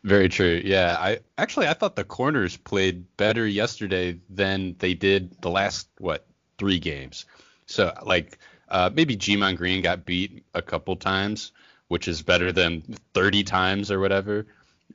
[0.03, 0.61] Very true.
[0.63, 5.87] Yeah, I actually I thought the corners played better yesterday than they did the last
[5.99, 6.25] what
[6.57, 7.25] three games.
[7.67, 11.51] So like uh, maybe Gemon Green got beat a couple times,
[11.89, 12.81] which is better than
[13.13, 14.47] 30 times or whatever.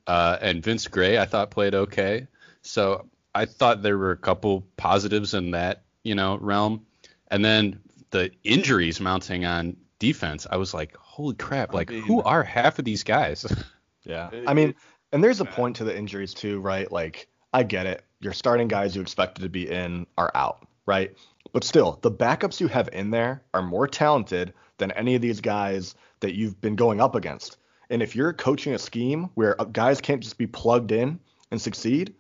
[0.07, 2.27] Uh, and Vince Gray I thought played okay.
[2.63, 6.87] So I thought there were a couple positives in that you know realm.
[7.29, 11.75] And then the injuries mounting on defense, I was like, holy crap!
[11.75, 13.47] Like mean- who are half of these guys?
[14.07, 14.31] Yeah.
[14.47, 14.73] I mean,
[15.11, 16.91] and there's a point to the injuries too, right?
[16.93, 18.05] Like I get it.
[18.21, 21.13] Your starting guys you expected to be in are out, right?
[21.53, 25.41] But still, the backups you have in there are more talented than any of these
[25.41, 27.57] guys that you've been going up against.
[27.91, 31.19] And if you're coaching a scheme where uh, guys can't just be plugged in
[31.51, 32.15] and succeed,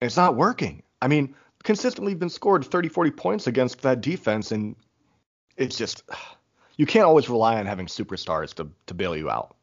[0.00, 0.82] it's not working.
[1.00, 4.76] I mean, consistently been scored 30, 40 points against that defense, and
[5.56, 6.02] it's just
[6.76, 9.56] you can't always rely on having superstars to to bail you out.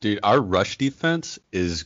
[0.00, 1.84] Dude, our rush defense is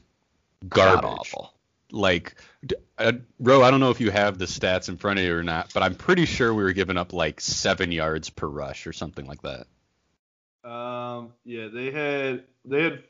[0.68, 1.18] God garbage.
[1.20, 1.54] awful.
[1.90, 2.34] Like,
[2.66, 5.34] d- uh, Ro, I don't know if you have the stats in front of you
[5.34, 8.86] or not, but I'm pretty sure we were giving up like seven yards per rush
[8.86, 9.66] or something like that.
[10.70, 13.04] Um, yeah, they had they had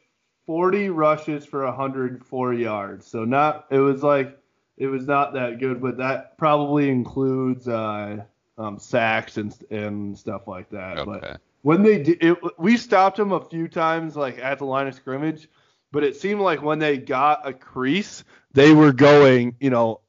[0.46, 3.06] 40 rushes for 104 yards.
[3.06, 4.38] So not it was like
[4.78, 8.22] it was not that good, but that probably includes uh,
[8.56, 10.98] um, sacks and and stuff like that.
[10.98, 11.18] Okay.
[11.20, 14.86] But when they did, it, we stopped them a few times like at the line
[14.86, 15.48] of scrimmage,
[15.90, 20.00] but it seemed like when they got a crease, they were going, you know,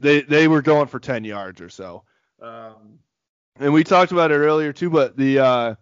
[0.00, 2.02] they they were going for 10 yards or so.
[2.40, 2.98] Um,
[3.60, 5.74] and we talked about it earlier too, but the uh,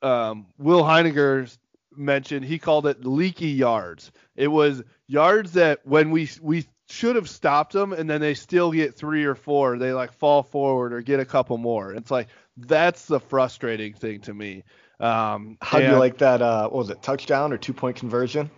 [0.00, 1.54] um, Will Heininger
[1.94, 4.10] mentioned he called it leaky yards.
[4.36, 8.70] It was yards that when we we should have stopped them and then they still
[8.70, 11.92] get three or four, they like fall forward or get a couple more.
[11.92, 14.62] It's like that's the frustrating thing to me.
[15.00, 16.42] Um, How do you like that?
[16.42, 17.02] Uh, what was it?
[17.02, 18.50] Touchdown or two point conversion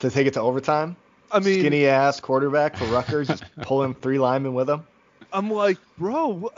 [0.00, 0.96] to take it to overtime?
[1.30, 4.86] I mean, Skinny ass quarterback for Rutgers, just pulling three linemen with him.
[5.32, 6.50] I'm like, bro,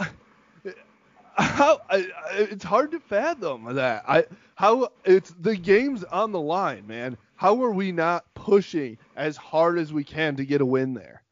[1.36, 4.04] how I, I, it's hard to fathom that.
[4.08, 7.16] I how it's the game's on the line, man.
[7.34, 11.23] How are we not pushing as hard as we can to get a win there?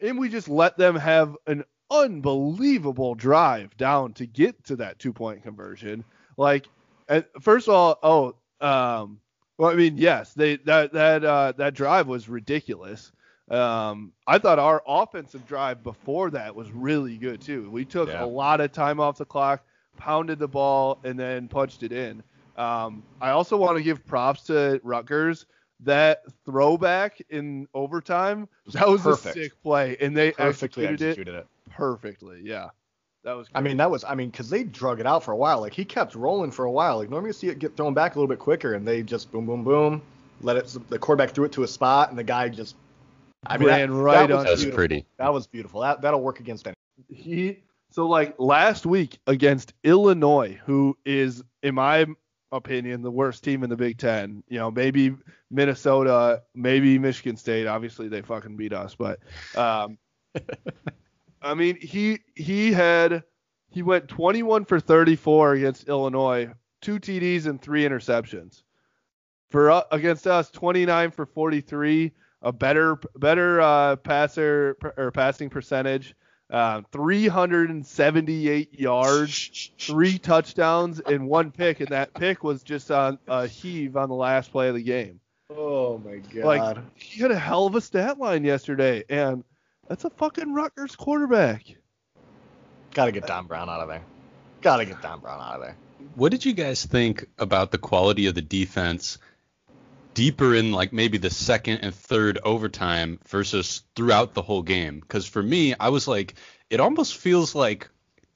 [0.00, 5.12] And we just let them have an unbelievable drive down to get to that two
[5.12, 6.04] point conversion.
[6.36, 6.66] Like,
[7.08, 9.20] and first of all, oh, um,
[9.58, 13.12] well, I mean, yes, they that that uh, that drive was ridiculous.
[13.50, 17.70] Um, I thought our offensive drive before that was really good too.
[17.70, 18.24] We took Yeah.
[18.24, 19.62] a lot of time off the clock,
[19.96, 22.22] pounded the ball, and then punched it in.
[22.56, 25.46] Um, I also want to give props to Rutgers.
[25.80, 29.36] That throwback in overtime, that was perfect.
[29.36, 31.46] a sick play, and they Perfectly executed, executed it it.
[31.70, 32.40] perfectly.
[32.42, 32.68] Yeah,
[33.24, 33.48] that was.
[33.54, 35.60] I mean, that was, I mean, because they drug it out for a while.
[35.60, 36.98] Like, he kept rolling for a while.
[36.98, 39.30] Like, normally you see it get thrown back a little bit quicker, and they just
[39.32, 40.00] boom, boom, boom,
[40.42, 42.76] let it, the quarterback threw it to a spot, and the guy just,
[43.46, 44.76] I mean, Ran that, right that was on- That was beautiful.
[44.78, 45.06] pretty.
[45.18, 45.80] That was beautiful.
[45.80, 46.76] That, that'll work against any.
[47.10, 47.58] he
[47.90, 52.06] so like last week against Illinois, who is in my
[52.54, 54.42] opinion the worst team in the Big Ten.
[54.48, 55.14] You know, maybe
[55.50, 57.66] Minnesota, maybe Michigan State.
[57.66, 59.18] Obviously, they fucking beat us, but
[59.56, 59.98] um,
[61.42, 63.24] I mean, he he had
[63.70, 68.62] he went 21 for 34 against Illinois, two TDs and three interceptions.
[69.50, 72.12] For uh, against us, 29 for 43,
[72.42, 76.14] a better better uh, passer or passing percentage,
[76.54, 83.48] uh, 378 yards, three touchdowns, and one pick, and that pick was just on a
[83.48, 85.18] heave on the last play of the game.
[85.50, 86.44] Oh, my God.
[86.44, 89.42] Like he had a hell of a stat line yesterday, and
[89.88, 91.64] that's a fucking Rutgers quarterback.
[92.92, 94.02] Got to get Don Brown out of there.
[94.62, 95.76] Got to get Don Brown out of there.
[96.14, 99.18] What did you guys think about the quality of the defense
[100.14, 105.00] deeper in like maybe the second and third overtime versus throughout the whole game?
[105.00, 106.34] Because for me, I was like,
[106.70, 107.90] it almost feels like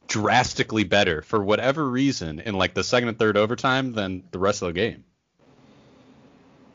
[0.06, 4.62] drastically better for whatever reason in like the second and third overtime than the rest
[4.62, 5.04] of the game.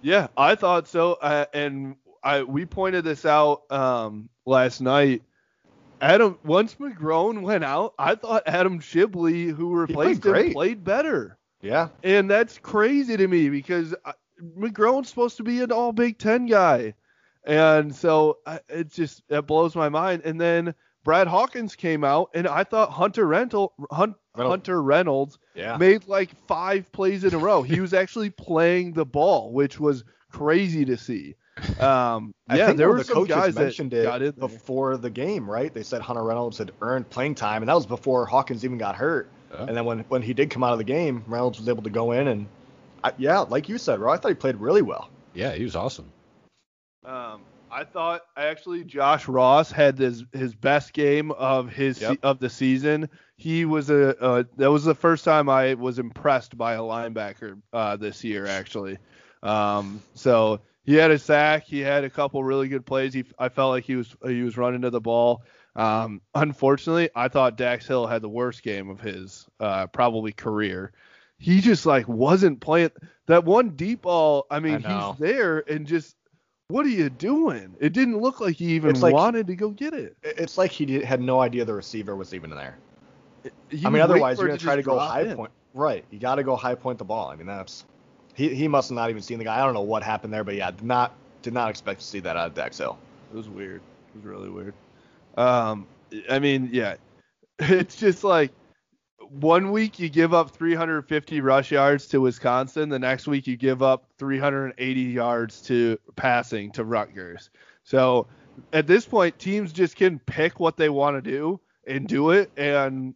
[0.02, 1.13] Yeah, I thought so.
[1.13, 5.24] Uh, and I we pointed this out um, last night.
[6.02, 11.38] Adam once McGrone went out, I thought Adam Shibley, who replaced him, played better.
[11.62, 11.88] Yeah.
[12.04, 14.13] And that's crazy to me because I-
[14.58, 16.93] McGrone's supposed to be an all Big Ten guy.
[17.45, 20.21] And so I, it just it blows my mind.
[20.25, 24.51] And then Brad Hawkins came out, and I thought Hunter Rental, Hunt, Reynolds.
[24.51, 25.75] Hunter Reynolds Yeah.
[25.77, 27.62] made like five plays in a row.
[27.62, 31.36] He was actually playing the ball, which was crazy to see.
[31.79, 35.47] Um, yeah, there were the some coaches guys that mentioned got it before the game,
[35.49, 35.71] right?
[35.73, 38.95] They said Hunter Reynolds had earned playing time, and that was before Hawkins even got
[38.95, 39.29] hurt.
[39.51, 39.65] Yeah.
[39.65, 41.89] And then when when he did come out of the game, Reynolds was able to
[41.91, 42.47] go in and,
[43.04, 45.10] I, yeah, like you said, Ro, I thought he played really well.
[45.34, 46.12] Yeah, he was awesome.
[47.06, 52.20] Um, I thought actually Josh Ross had his his best game of his Yep.
[52.24, 53.10] of the season.
[53.36, 57.60] He was a uh, that was the first time I was impressed by a linebacker
[57.74, 59.00] uh, this year actually.
[59.42, 63.13] Um, so he had a sack, he had a couple really good plays.
[63.13, 65.44] He I felt like he was he was running to the ball.
[65.76, 70.94] Um, unfortunately, I thought Dax Hill had the worst game of his uh, probably career.
[71.43, 72.91] He just like wasn't playing
[73.25, 74.45] that one deep ball.
[74.49, 76.15] I mean, I he's there and just
[76.69, 77.75] what are you doing?
[77.79, 80.15] It didn't look like he even like- wanted to go get it.
[80.23, 82.77] It- It's like he did, had no idea the receiver was even there.
[83.69, 85.36] He I mean, otherwise you're gonna it try to go high in.
[85.36, 85.51] point.
[85.73, 86.06] Right.
[86.12, 87.27] You got to go high point the ball.
[87.27, 87.84] I mean, that's
[88.36, 89.60] he he must have not even seen the guy.
[89.60, 92.21] I don't know what happened there, but yeah, did not did not expect to see
[92.21, 92.97] that out of Dax Hill.
[93.34, 93.82] It was weird.
[94.15, 94.73] It was really weird.
[95.36, 95.88] Um,
[96.29, 96.95] I mean, yeah,
[97.60, 98.51] it's just like
[99.39, 103.82] one week you give up 350 rush yards to Wisconsin, the next week you give
[103.82, 107.50] up 380 yards to passing to Rutgers.
[107.84, 108.28] So
[108.72, 112.52] at this point, teams just can pick what they want to do and do it,
[112.58, 113.15] and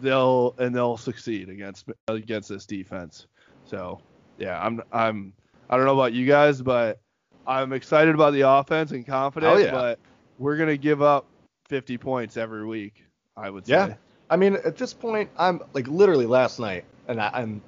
[0.00, 3.26] they'll and they'll succeed against against this defense.
[3.64, 4.00] So
[4.38, 5.32] yeah, I'm I'm
[5.68, 7.00] I don't know about you guys, but
[7.46, 9.70] I'm excited about the offense and confident, yeah.
[9.70, 10.00] but
[10.38, 11.26] we're gonna give up
[11.68, 13.04] 50 points every week.
[13.36, 13.72] I would say.
[13.72, 13.94] Yeah.
[14.30, 17.60] I mean, at this point, I'm like literally last night, and I, I'm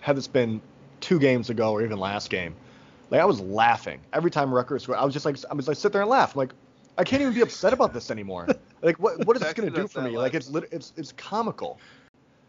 [0.00, 0.60] had this been
[1.00, 2.54] two games ago or even last game,
[3.10, 4.98] like I was laughing every time Rutgers scored.
[4.98, 6.34] I was just like, I was like sit there and laugh.
[6.34, 6.52] I'm like,
[6.98, 8.46] I can't even be upset about this anymore.
[8.82, 10.18] Like, what what is this gonna do for me?
[10.18, 11.80] Like, it's it's it's comical.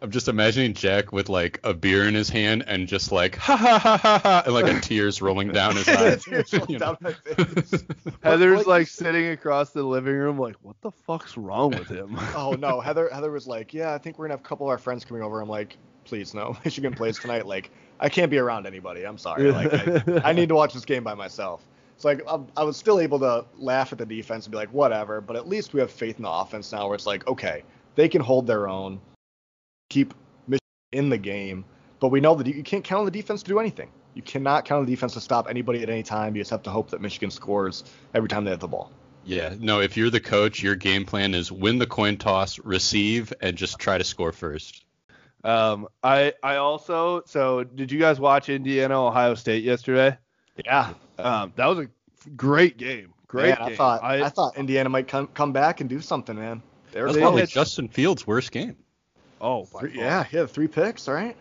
[0.01, 3.55] I'm just imagining Jack with like a beer in his hand and just like ha
[3.57, 6.23] ha ha ha ha and like a tears rolling down his eyes.
[6.25, 6.77] Tears you know.
[6.77, 7.83] down my face.
[8.23, 12.15] Heather's like- like sitting across the living room, like, what the fuck's wrong with him?
[12.36, 14.69] Oh no, Heather Heather was like, yeah, I think we're gonna have a couple of
[14.69, 15.41] our friends coming over.
[15.41, 17.47] I'm like, please no, Michigan plays tonight.
[17.47, 19.03] Like, I can't be around anybody.
[19.03, 19.51] I'm sorry.
[19.51, 21.63] Like, I, I need to watch this game by myself.
[21.97, 24.69] So like, I, I was still able to laugh at the defense and be like,
[24.71, 25.21] whatever.
[25.21, 27.63] But at least we have faith in the offense now, where it's like, okay,
[27.95, 28.99] they can hold their own,
[29.89, 30.13] keep
[30.47, 30.60] Michigan
[30.91, 31.65] in the game.
[32.00, 33.89] But we know that you can't count on the defense to do anything.
[34.13, 36.36] You cannot count on the defense to stop anybody at any time.
[36.36, 38.91] You just have to hope that Michigan scores every time they have the ball.
[39.26, 43.34] Yeah, no, if you're the coach, your game plan is win the coin toss, receive,
[43.41, 44.86] and just try to score first.
[45.43, 50.17] Um, I I also so did you guys watch Indiana Ohio State yesterday?
[50.65, 51.88] Yeah, Um, that was a
[52.36, 53.13] great game.
[53.28, 53.67] Great Man, game.
[53.73, 56.63] I thought I, thought Indiana might come come back and do something, man.
[56.91, 58.78] They were That's They probably had- Justin Fields' worst game.
[59.41, 61.36] Oh three, yeah, he had three picks, right?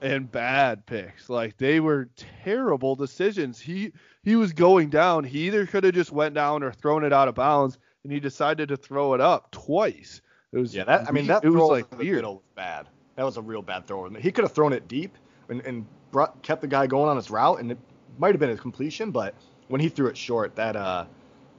[0.00, 1.28] and bad picks.
[1.28, 2.08] Like they were
[2.44, 3.60] terrible decisions.
[3.60, 3.92] He
[4.22, 5.24] he was going down.
[5.24, 8.20] He either could have just went down or thrown it out of bounds, and he
[8.20, 10.20] decided to throw it up twice.
[10.52, 12.16] It was Yeah, that I mean that it was like the weird.
[12.16, 12.86] middle was bad.
[13.16, 14.08] That was a real bad throw.
[14.10, 15.16] He could have thrown it deep
[15.48, 17.78] and, and brought, kept the guy going on his route, and it
[18.18, 19.10] might have been a completion.
[19.10, 19.34] But
[19.66, 21.06] when he threw it short, that uh,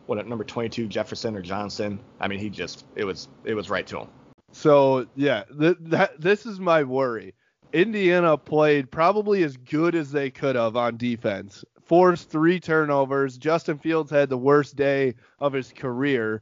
[0.06, 2.00] what number 22 Jefferson or Johnson?
[2.20, 4.08] I mean, he just it was it was right to him.
[4.52, 7.34] So yeah, th- that this is my worry.
[7.72, 11.64] Indiana played probably as good as they could have on defense.
[11.84, 13.38] Forced three turnovers.
[13.38, 16.42] Justin Fields had the worst day of his career,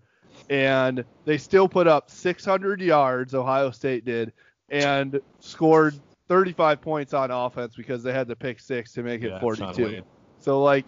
[0.50, 3.34] and they still put up 600 yards.
[3.34, 4.34] Ohio State did,
[4.70, 5.96] and scored
[6.28, 10.02] 35 points on offense because they had the pick six to make it Yeah, 42.
[10.40, 10.88] So like,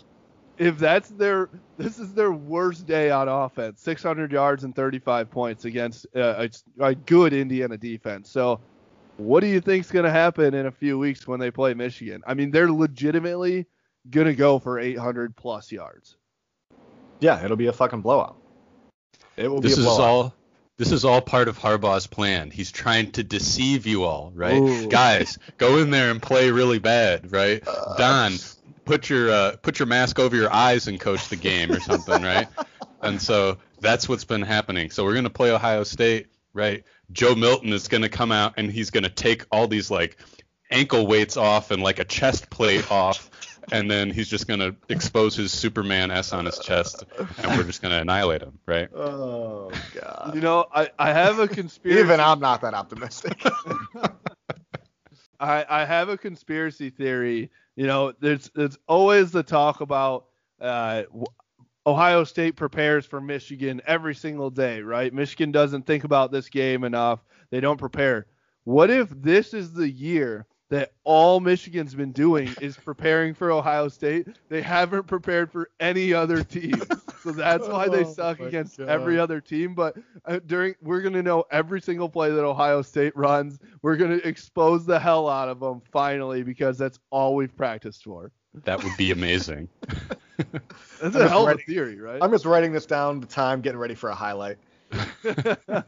[0.59, 5.65] if that's their this is their worst day on offense, 600 yards and 35 points
[5.65, 6.47] against uh,
[6.79, 8.29] a, a good Indiana defense.
[8.29, 8.59] So
[9.17, 12.21] what do you think's going to happen in a few weeks when they play Michigan?
[12.27, 13.65] I mean, they're legitimately
[14.09, 16.17] going to go for 800 plus yards.
[17.19, 18.37] Yeah, it'll be a fucking blowout.
[19.37, 20.01] It will This be is a blowout.
[20.07, 20.33] all
[20.77, 22.49] this is all part of Harbaugh's plan.
[22.51, 24.61] He's trying to deceive you all, right?
[24.61, 24.87] Ooh.
[24.87, 27.61] Guys, go in there and play really bad, right?
[27.97, 28.31] Don,
[28.89, 32.21] put your uh, put your mask over your eyes and coach the game or something,
[32.23, 32.47] right?
[33.01, 34.89] And so that's what's been happening.
[34.91, 36.27] So we're gonna play Ohio State.
[36.53, 36.83] right?
[37.13, 40.17] Joe Milton is going to come out and he's going to take all these like
[40.69, 43.29] ankle weights off and like a chest plate off,
[43.71, 47.63] and then he's just going to expose his Superman S on his chest, and we're
[47.63, 48.89] just going to annihilate him, right?
[48.93, 50.33] Oh god.
[50.35, 51.99] You know, I, I have a conspiracy.
[52.03, 53.41] Even I'm not that optimistic.
[55.39, 57.49] I, I have a conspiracy theory.
[57.79, 60.25] You know, there's there's always the talk about
[60.59, 61.03] uh,
[61.87, 65.13] Ohio State prepares for Michigan every single day, right?
[65.13, 67.23] Michigan doesn't think about this game enough.
[67.51, 68.27] They don't prepare.
[68.65, 73.87] What if this is the year that all Michigan's been doing is preparing for Ohio
[73.89, 74.27] State?
[74.49, 76.81] They haven't prepared for any other team.
[77.23, 78.87] So that's why they Oh suck my against God.
[78.87, 79.73] every other team.
[79.75, 83.59] But uh, during we're gonna know every single play that Ohio State runs.
[83.81, 88.31] We're gonna expose the hell out of them finally because that's all we've practiced for.
[88.63, 89.69] That would be amazing.
[91.01, 92.21] That's I'm a just hell of a theory, right?
[92.21, 94.57] I'm just writing this down the time, getting ready for a highlight.
[94.93, 95.83] I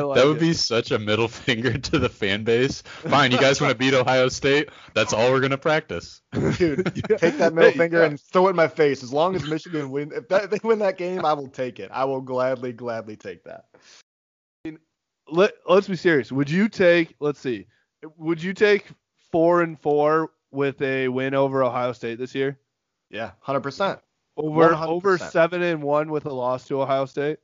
[0.00, 0.40] like that would it.
[0.40, 2.82] be such a middle finger to the fan base.
[2.82, 4.70] Fine, you guys want to beat Ohio State?
[4.94, 6.22] That's all we're going to practice.
[6.32, 6.84] Dude,
[7.18, 8.06] take that middle finger yeah.
[8.06, 9.02] and throw it in my face.
[9.02, 11.80] As long as Michigan win, if, that, if they win that game, I will take
[11.80, 11.90] it.
[11.92, 13.66] I will gladly, gladly take that.
[15.28, 16.32] Let Let's be serious.
[16.32, 17.14] Would you take?
[17.20, 17.66] Let's see.
[18.16, 18.86] Would you take
[19.30, 22.58] four and four with a win over Ohio State this year?
[23.10, 24.00] Yeah, hundred percent.
[24.36, 24.86] Over 100%.
[24.86, 27.38] over seven and one with a loss to Ohio State.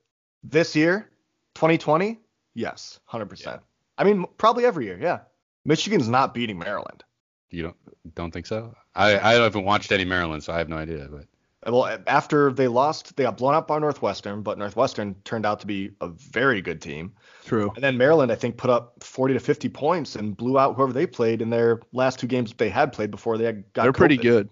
[0.44, 1.10] This year,
[1.54, 2.18] 2020,
[2.54, 3.60] yes, hundred percent.
[3.96, 4.98] I mean, probably every year.
[5.00, 5.20] Yeah,
[5.64, 7.04] Michigan's not beating Maryland.
[7.50, 7.76] You don't
[8.14, 8.74] don't think so?
[8.94, 11.08] I I haven't watched any Maryland, so I have no idea.
[11.10, 15.60] But Well, after they lost, they got blown out by Northwestern, but Northwestern turned out
[15.60, 17.12] to be a very good team.
[17.44, 17.72] True.
[17.74, 20.92] And then Maryland, I think, put up 40 to 50 points and blew out whoever
[20.92, 23.82] they played in their last two games that they had played before they had got.
[23.82, 24.48] They're pretty good.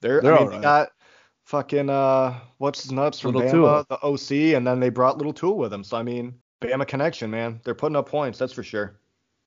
[0.00, 0.90] They're, They're I mean, all they got
[1.48, 3.86] fucking uh, what's his nuts from Little Bama, Tua.
[3.88, 5.82] the OC, and then they brought Little Tua with them.
[5.82, 7.60] So I mean, Bama connection, man.
[7.64, 9.00] They're putting up points, that's for sure.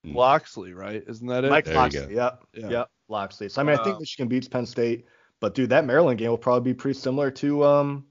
[0.03, 1.03] Locksley, right?
[1.07, 1.51] Isn't that it?
[1.51, 2.69] Mike There you Locksley, yep, Yeah.
[2.69, 3.49] yep, Locksley.
[3.49, 5.05] So I mean, I think Uh, Michigan beats Penn State,
[5.39, 8.05] but dude, that Maryland game will probably be pretty similar to um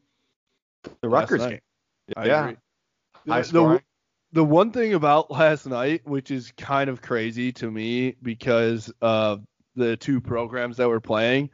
[1.01, 1.51] the Last Rutgers night.
[1.51, 1.61] game.
[2.17, 2.41] I yeah.
[2.45, 2.57] agree.
[3.29, 3.83] High The- the,
[4.33, 9.43] the one thing about last night, which is kind of crazy to me because of
[9.75, 11.51] the two programs that were playing,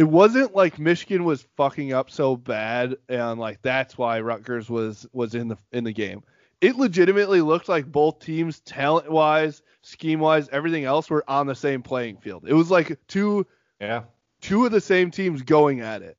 [0.00, 5.06] it wasn't like Michigan was fucking up so bad and like that's why Rutgers was
[5.12, 6.22] was in the in the game.
[6.62, 11.54] It legitimately looked like both teams talent wise, scheme wise, everything else were on the
[11.54, 12.46] same playing field.
[12.48, 13.46] It was like two
[13.78, 14.04] Yeah,
[14.40, 16.16] two of the same teams going at it.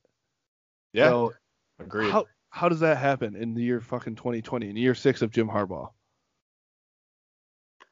[0.94, 1.34] yeah, So
[1.80, 2.12] agreed.
[2.12, 5.48] how how does that happen in the year fucking 2020, in year six of Jim
[5.50, 5.90] Harbaugh?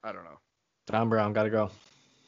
[0.03, 0.37] I don't know.
[0.85, 1.71] Don Brown, gotta go.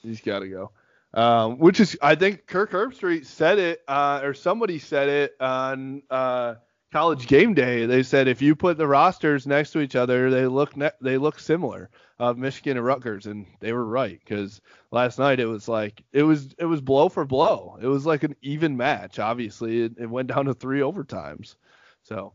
[0.01, 0.71] He's got to go.
[1.13, 6.03] Um, which is, I think Kirk Herbstreit said it, uh, or somebody said it on
[6.09, 6.55] uh,
[6.91, 7.85] College Game Day.
[7.85, 11.17] They said if you put the rosters next to each other, they look ne- they
[11.17, 11.89] look similar
[12.19, 16.23] of Michigan and Rutgers, and they were right because last night it was like it
[16.23, 17.77] was it was blow for blow.
[17.81, 19.19] It was like an even match.
[19.19, 21.55] Obviously, it, it went down to three overtimes.
[22.03, 22.33] So,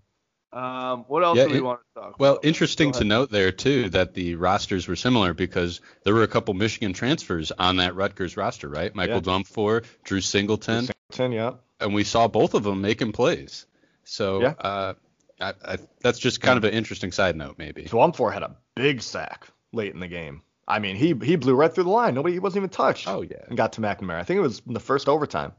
[0.57, 2.45] um, what else Yeah, do we it- want to talk Well, about?
[2.45, 6.55] interesting to note there too that the rosters were similar because there were a couple
[6.55, 8.95] Michigan transfers on that Rutgers roster, right?
[8.95, 9.21] Michael Yeah.
[9.21, 11.53] Dwumfour, Drew Singleton, Singleton, yeah.
[11.81, 13.67] and we saw both of them making plays.
[14.05, 14.55] So Yeah.
[14.59, 14.95] uh,
[15.41, 17.85] I, I, that's just kind of an interesting side note, maybe.
[17.85, 20.41] Dwumfour had a big sack late in the game.
[20.69, 22.15] I mean, he he blew right through the line.
[22.15, 23.07] Nobody, he wasn't even touched.
[23.07, 24.19] Oh yeah, And got to McNamara.
[24.19, 25.53] I think it was in the first overtime.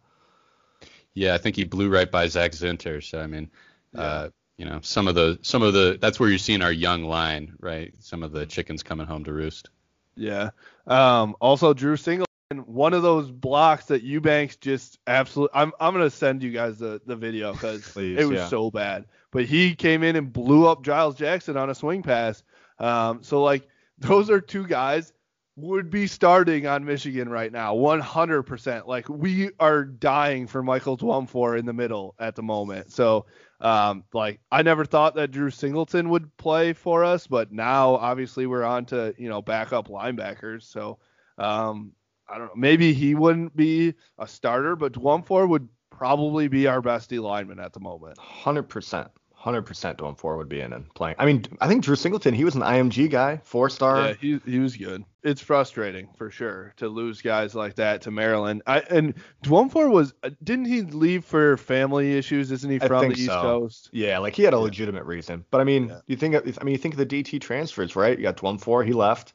[1.14, 1.34] yeah.
[1.34, 3.04] I think he blew right by Zach Zinter.
[3.04, 3.50] So I mean,
[3.95, 7.03] uh, you know, some of the some of the that's where you're seeing our young
[7.03, 7.93] line, right?
[7.99, 9.70] Some of the chickens coming home to roost.
[10.16, 10.49] Yeah.
[10.88, 12.28] Um, also, Drew Singleton,
[12.66, 15.55] one of those blocks that Eubanks just absolutely.
[15.55, 18.47] I'm I'm gonna send you guys the the video because it was yeah.
[18.47, 19.05] so bad.
[19.32, 22.43] But he came in and blew up Giles Jackson on a swing pass.
[22.80, 23.68] Um, so like
[23.99, 25.14] those are two guys
[25.58, 28.86] would be starting on Michigan right now, 100%.
[28.86, 32.91] Like we are dying for Michael Dwumfour in the middle at the moment.
[32.91, 33.26] So
[33.60, 38.45] um, like I never thought that Drew Singleton would play for us, but now obviously
[38.45, 40.64] we're on to you know backup linebackers.
[40.64, 40.99] So
[41.38, 41.93] um,
[42.30, 46.82] I don't know, maybe he wouldn't be a starter, but Dwumfour would probably be our
[46.82, 48.18] best D lineman at the moment.
[48.18, 49.10] Hundred percent.
[49.48, 51.16] Hundred percent Dwumfour would be in and playing.
[51.18, 54.08] I mean, I think Drew Singleton, he was an IMG guy, four star.
[54.08, 55.06] Yeah, he he was good.
[55.24, 58.62] It's frustrating for sure to lose guys like that to Maryland.
[58.68, 59.14] I and
[59.45, 62.52] Dwumfour was uh, didn't he leave for family issues?
[62.52, 63.41] Isn't he from the East so.
[63.41, 63.89] Coast?
[63.93, 65.45] Yeah, like he had a legitimate reason.
[65.50, 66.00] But I mean, Yeah.
[66.08, 68.18] you think of, I mean, you think of the DT transfers, right?
[68.18, 69.32] You got Dwumfour, he left.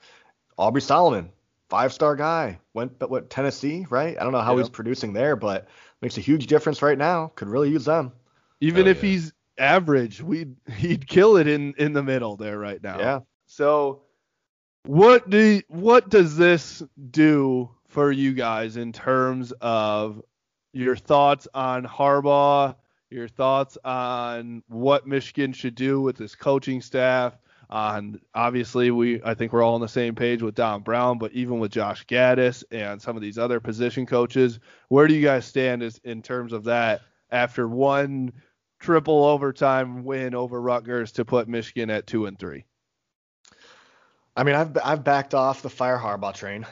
[0.58, 1.30] Aubrey Solomon,
[1.70, 4.14] five star guy, went but what Tennessee, right?
[4.20, 4.64] I don't know how Yeah.
[4.64, 5.68] he's producing there, but
[6.02, 7.32] makes a huge difference right now.
[7.34, 8.12] Could really use them.
[8.60, 9.08] Even Oh, if yeah.
[9.10, 12.98] he's average, we would he'd kill it in in the middle there right now.
[12.98, 13.20] Yeah.
[13.46, 14.02] So
[14.84, 20.22] what do what does this do for you guys in terms of
[20.72, 22.74] your thoughts on Harbaugh,
[23.10, 27.36] your thoughts on what Michigan should do with this coaching staff?
[27.70, 31.32] On obviously, we I think we're all on the same page with Don Brown, but
[31.32, 35.46] even with Josh Gattis and some of these other position coaches, where do you guys
[35.46, 37.00] stand as, in terms of that
[37.30, 38.32] after one
[38.82, 42.64] triple overtime win over Rutgers to put Michigan at two and three?
[44.36, 46.66] I mean, I've I've backed off the fire Harbaugh train.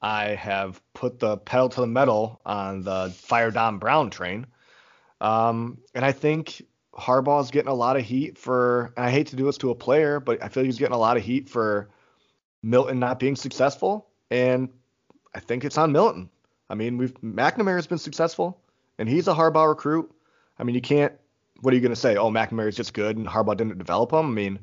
[0.00, 4.46] I have put the pedal to the metal on the fire Don Brown train.
[5.20, 6.62] Um, and I think
[6.94, 8.92] Harbaugh's getting a lot of heat for.
[8.96, 10.98] I hate to do this to a player, but I feel like he's getting a
[10.98, 11.88] lot of heat for
[12.62, 14.08] Milton not being successful.
[14.30, 14.68] And
[15.34, 16.28] I think it's on Milton.
[16.68, 18.60] I mean, we've McNamara's been successful,
[18.98, 20.10] and he's a Harbaugh recruit.
[20.58, 21.12] I mean, you can't.
[21.60, 22.16] What are you going to say?
[22.16, 24.26] Oh, McNamara's just good, and Harbaugh didn't develop him.
[24.26, 24.58] I mean,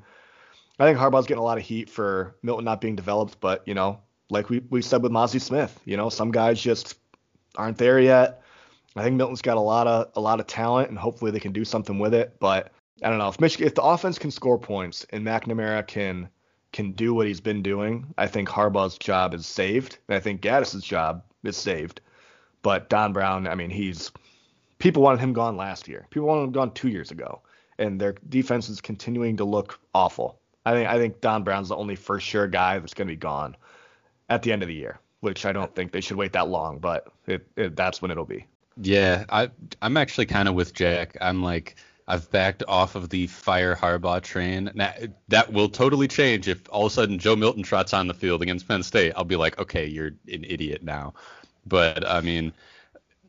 [0.80, 3.74] I think Harbaugh's getting a lot of heat for Milton not being developed, but you
[3.74, 6.96] know, like we we said with Mazi Smith, you know, some guys just
[7.56, 8.42] aren't there yet.
[8.96, 11.52] I think Milton's got a lot of a lot of talent, and hopefully they can
[11.52, 12.40] do something with it.
[12.40, 12.72] But
[13.04, 16.30] I don't know if Michigan, if the offense can score points and McNamara can
[16.72, 20.42] can do what he's been doing, I think Harbaugh's job is saved, and I think
[20.42, 22.02] Gattis's job is saved.
[22.64, 24.12] But Don Brown, I mean, he's
[24.84, 26.06] people wanted him gone last year.
[26.10, 27.42] People wanted him gone two years ago,
[27.80, 30.38] and their defense is continuing to look awful.
[30.66, 33.18] I think I think Don Brown's the only first sure guy that's going to be
[33.18, 33.56] gone
[34.30, 36.80] at the end of the year, which I don't think they should wait that long,
[36.80, 38.46] but it, it that's when it'll be.
[38.76, 39.50] Yeah, I
[39.82, 41.16] I'm actually kind of with Jack.
[41.22, 44.70] I'm like I've backed off of the fire Harbaugh train.
[44.74, 44.94] Now,
[45.30, 48.42] that will totally change if all of a sudden Joe Milton trots on the field
[48.42, 49.14] against Penn State.
[49.16, 51.14] I'll be like, okay, you're an idiot now.
[51.66, 52.52] But I mean,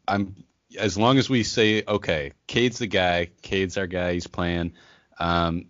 [0.08, 0.34] I'm
[0.78, 4.72] as long as we say, okay, Cade's the guy, Cade's our guy, he's playing.
[5.18, 5.66] Um,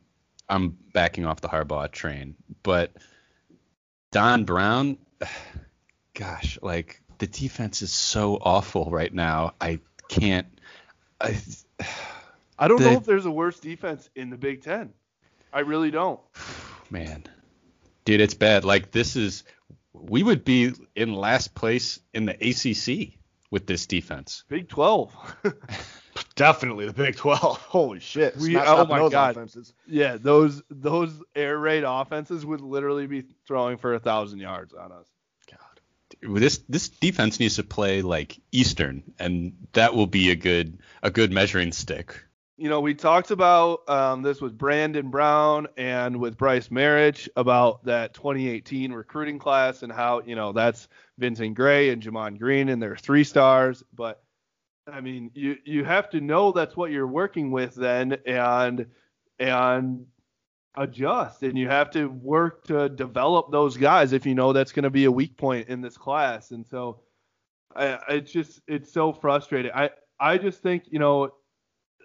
[0.49, 2.35] I'm backing off the Harbaugh train.
[2.63, 2.93] But
[4.13, 4.99] Don Brown,
[6.15, 9.55] gosh, like the defense is so awful right now.
[9.61, 10.47] I can't.
[11.21, 11.39] I,
[12.59, 14.93] I don't The- know if there's a worse defense in the Big Ten.
[15.53, 16.21] I really don't.
[16.91, 17.25] man,
[18.05, 18.65] dude, it's bad.
[18.65, 19.45] Like this is,
[19.93, 23.19] we would be in last place in the ACC
[23.55, 24.43] with this defense.
[24.49, 25.15] Big 12.
[26.35, 27.41] Definitely the Big 12.
[27.69, 28.37] Holy shit.
[28.37, 29.31] We- Smash oh my those God.
[29.31, 29.73] offenses.
[29.87, 34.91] yeah, those those air raid offenses would literally be throwing for a thousand yards on
[34.91, 35.07] us.
[35.49, 36.41] God.
[36.41, 41.13] This this defense needs to play like Eastern, and that will be a good a
[41.13, 42.24] good measuring stick.
[42.57, 47.85] You know, we talked about um, this with Brandon Brown and with Bryce Marriage about
[47.85, 50.87] that 2018 recruiting class and how, you know, that's
[51.19, 53.83] Vincent Gray and Gemon Green and they're three stars.
[53.93, 54.23] But
[54.87, 58.87] I mean, you you have to know that's what you're working with then and
[59.41, 60.07] and
[60.77, 64.83] adjust and you have to work to develop those guys if you know that's going
[64.85, 66.53] to be a weak point in this class.
[66.53, 67.01] And so
[67.75, 69.73] I, it's just it's so frustrating.
[69.75, 69.91] I
[70.21, 71.33] I just think you know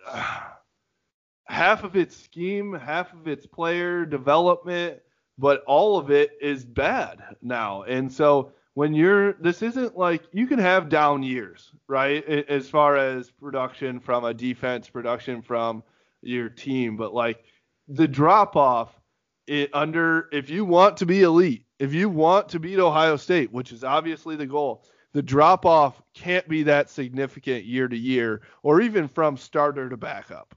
[1.45, 5.00] half of it's scheme, half of it's player development,
[5.38, 7.84] but all of it is bad now.
[7.84, 12.24] And so when you're this isn't like you can have down years, right?
[12.26, 15.84] As far as production from a defense, production from
[16.22, 17.43] your team, but like
[17.88, 18.93] the drop off
[19.47, 23.52] it under if you want to be elite, if you want to beat Ohio State,
[23.52, 28.41] which is obviously the goal, the drop off can't be that significant year to year
[28.64, 30.55] or even from starter to backup.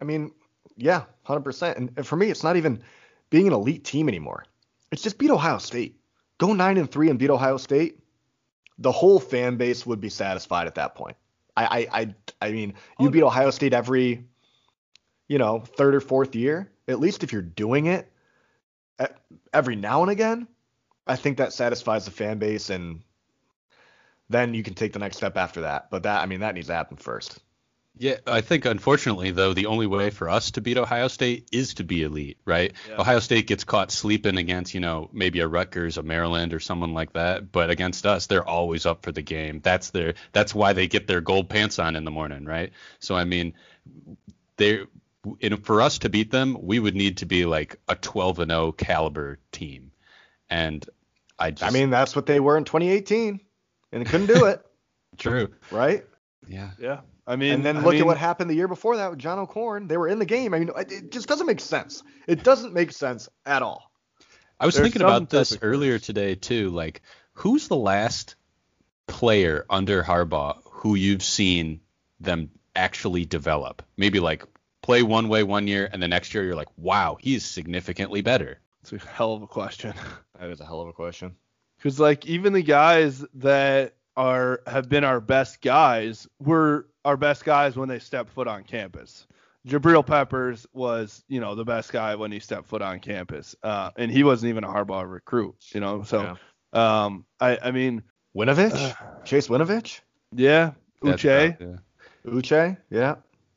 [0.00, 0.32] I mean,
[0.76, 1.76] yeah, 100%.
[1.76, 2.82] And, and for me, it's not even
[3.30, 4.44] being an elite team anymore.
[4.90, 6.00] It's just beat Ohio State.
[6.38, 8.00] Go 9 and 3 and beat Ohio State.
[8.78, 11.16] The whole fan base would be satisfied at that point.
[11.56, 12.14] I I I,
[12.48, 14.24] I mean, you Oh, beat Ohio State every
[15.28, 16.70] you know, third or fourth year.
[16.88, 18.10] At least if you're doing it
[19.52, 20.46] every now and again,
[21.06, 23.00] I think that satisfies the fan base and
[24.34, 25.90] then you can take the next step after that.
[25.90, 27.40] But that I mean, that needs to happen first.
[27.96, 31.74] Yeah, I think unfortunately though the only way for us to beat Ohio State is
[31.74, 32.72] to be elite, right?
[32.88, 33.00] Yeah.
[33.00, 36.92] Ohio State gets caught sleeping against, you know, maybe a Rutgers, a Maryland or someone
[36.92, 39.60] like that, but against us they're always up for the game.
[39.62, 42.72] That's their that's why they get their gold pants on in the morning, right?
[42.98, 43.54] So I mean,
[44.56, 44.80] they
[45.38, 48.50] in for us to beat them, we would need to be like a 12 and
[48.50, 49.92] 0 caliber team.
[50.50, 50.84] And
[51.38, 53.40] I just I mean, that's what they were in 2018
[53.94, 54.60] and they couldn't do it,
[55.18, 55.52] true.
[55.70, 56.04] right?
[56.46, 56.70] Yeah.
[56.78, 57.00] Yeah.
[57.26, 59.18] I mean, and then I look mean, at what happened the year before that with
[59.18, 59.88] John O'Korn.
[59.88, 60.52] They were in the game.
[60.52, 62.02] I mean, it it just doesn't make sense.
[62.26, 63.90] It doesn't make sense at all.
[64.60, 66.70] I was There's thinking about this earlier today too.
[66.70, 67.00] Like,
[67.32, 68.34] who's the last
[69.06, 71.80] player under Harbaugh who you've seen
[72.20, 73.82] them actually develop?
[73.96, 74.44] Maybe like
[74.82, 78.60] play one way one year, and the next year you're like, wow, he's significantly better.
[78.82, 79.94] It's a hell of a question.
[80.38, 81.36] That is a hell of a question.
[81.84, 87.44] Because like even the guys that are have been our best guys were our best
[87.44, 89.26] guys when they stepped foot on campus.
[89.68, 93.90] Jabril Peppers was, you know, the best guy when he stepped foot on campus, uh,
[93.96, 96.02] and he wasn't even a Harbaugh recruit, you know.
[96.04, 96.36] So,
[96.72, 98.02] um, I, I mean,
[98.34, 98.94] Winovich?
[99.24, 100.00] Chase Winovich?
[100.34, 100.72] yeah,
[101.02, 102.30] Uche, about- yeah.
[102.32, 102.76] Uche?
[102.90, 103.16] Yeah.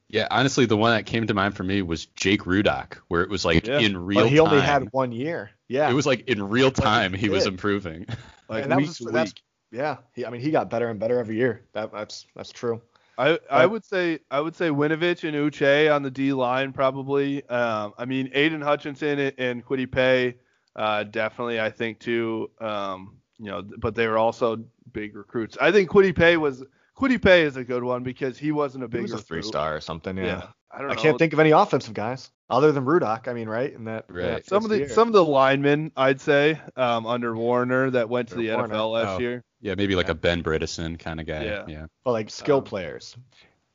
[0.09, 3.29] Yeah, honestly, the one that came to mind for me was Jake Rudock, where it
[3.29, 3.79] was like Yeah.
[3.79, 4.65] in real But he only time.
[4.65, 5.51] had one year.
[5.67, 5.89] Yeah.
[5.89, 8.05] It was like in real time he was improving.
[8.49, 9.43] like and that week was to that's week.
[9.71, 9.97] yeah.
[10.13, 11.65] He, I mean, he got better and better every year.
[11.73, 12.81] That that's that's true.
[13.19, 17.43] I, I would say I would say Winovich and Uche on the D line probably.
[17.49, 20.35] Um, I mean Aidan Hutchinson and, and Kwity Paye,
[20.75, 22.51] uh, definitely I think too.
[22.61, 24.63] Um, you know, but they were also
[24.93, 25.57] big recruits.
[25.59, 26.63] I think Kwity Paye was
[26.95, 29.41] Kwity Paye is a good one because he wasn't a He big was a three
[29.41, 30.15] star or something.
[30.17, 30.25] Yeah.
[30.25, 30.47] Yeah.
[30.71, 31.01] I don't I know.
[31.01, 33.27] can't think of any offensive guys other than Rudock.
[33.27, 33.71] I mean, right?
[33.73, 34.23] In that Right.
[34.23, 34.89] that some of the year.
[34.89, 38.67] some of the linemen I'd say um, under Warinner that went to the Warinner.
[38.75, 39.19] NFL last Oh.
[39.19, 39.43] year.
[39.61, 41.43] Yeah, maybe like a Ben Bredeson kind of guy.
[41.45, 41.63] Yeah.
[41.67, 41.85] yeah.
[42.05, 43.15] Well, like skill um, players.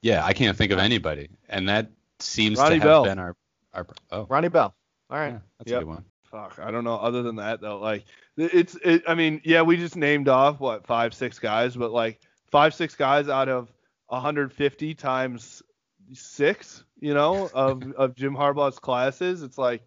[0.02, 1.90] Yeah, I can't think of anybody, and that
[2.20, 3.04] seems Ronnie to have Bell.
[3.04, 3.36] been our
[3.74, 3.86] our.
[4.10, 4.74] Oh, Ronnie Bell.
[5.10, 5.32] All right.
[5.32, 5.80] yeah, that's Yep.
[5.80, 6.04] a good one.
[6.24, 6.96] Fuck, I don't know.
[6.96, 8.04] Other than that, though, like
[8.38, 12.20] it's, it, I mean, yeah, we just named off what five, six guys, but like
[12.50, 13.70] five, six guys out of
[14.06, 15.62] 150 times
[16.14, 19.82] six, you know, of of Jim Harbaugh's classes, it's like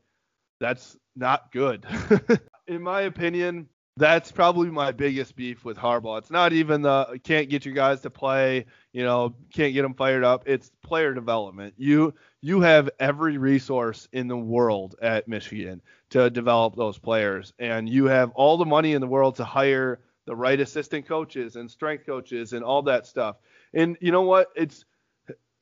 [0.59, 1.86] that's not good.
[2.67, 6.17] In my opinion, that's probably my biggest beef with Harbaugh.
[6.17, 9.93] It's not even the can't get your guys to play, you know, can't get them
[9.93, 10.43] fired up.
[10.47, 11.76] It's player development.
[11.78, 17.88] You you have every resource in the world at Michigan to develop those players, and
[17.88, 21.69] you have all the money in the world to hire the right assistant coaches and
[21.69, 23.38] strength coaches and all that stuff.
[23.73, 24.49] And you know what?
[24.55, 24.84] It's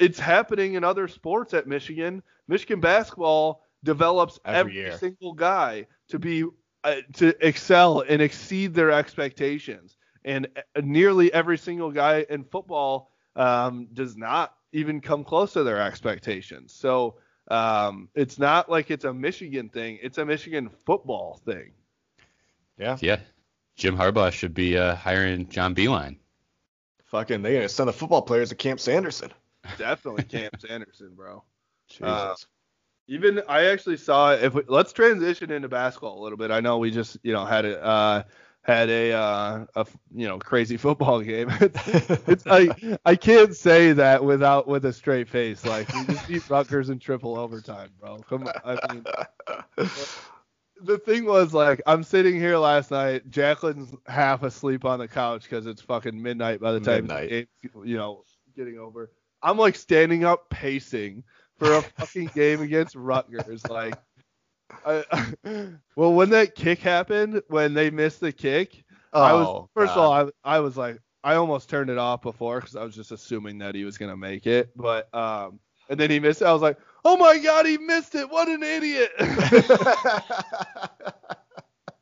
[0.04, 2.22] it's happening in other sports at Michigan.
[2.48, 6.44] Michigan basketball develops Every every, single guy to be
[6.84, 9.96] uh, to excel and exceed their expectations.
[10.26, 15.64] And uh, nearly every single guy in football um, does not even come close to
[15.64, 16.74] their expectations.
[16.74, 17.16] So
[17.50, 21.72] um, it's not like it's a Michigan thing; it's a Michigan football thing.
[22.78, 22.98] Yeah.
[23.00, 23.20] Yeah,
[23.78, 26.18] Jim Harbaugh should be uh, hiring John Beilein.
[27.06, 29.32] Fucking, they're gonna send the football players to Camp Sanderson.
[29.78, 31.44] Definitely Cam Sanderson, bro.
[31.88, 32.04] Jesus.
[32.04, 32.36] Uh,
[33.08, 36.52] Even I actually saw if we, let's transition into basketball a little bit.
[36.52, 38.24] I know we just you know had a uh,
[38.62, 41.50] had a uh, a you know crazy football game.
[41.62, 45.66] it's I I can't say that without with a straight face.
[45.66, 48.18] Like we just beat Rutgers in triple overtime, bro.
[48.30, 49.06] Come on, I mean.
[50.82, 53.30] The thing was like I'm sitting here last night.
[53.30, 57.30] Jacqueline's half asleep on the couch because it's fucking midnight by the time the Midnight.
[57.62, 58.24] game's, you know
[58.56, 59.10] getting over.
[59.44, 61.24] I'm like standing up pacing
[61.60, 63.64] for a fucking game against Rutgers.
[63.66, 63.96] Like,
[64.86, 65.04] I,
[65.96, 68.84] well, when that kick happened, when they missed the kick,
[69.14, 70.00] I was Oh, first God.
[70.00, 72.96] of all, I, I was like, I almost turned it off before because I was
[72.96, 76.46] just assuming that he was gonna make it, but um, and then he missed it.
[76.46, 78.30] I was like, oh my god, he missed it!
[78.30, 79.12] What an idiot!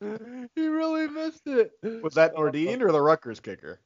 [0.00, 1.70] he really missed it.
[2.02, 3.80] was that Nordin or the Rutgers kicker?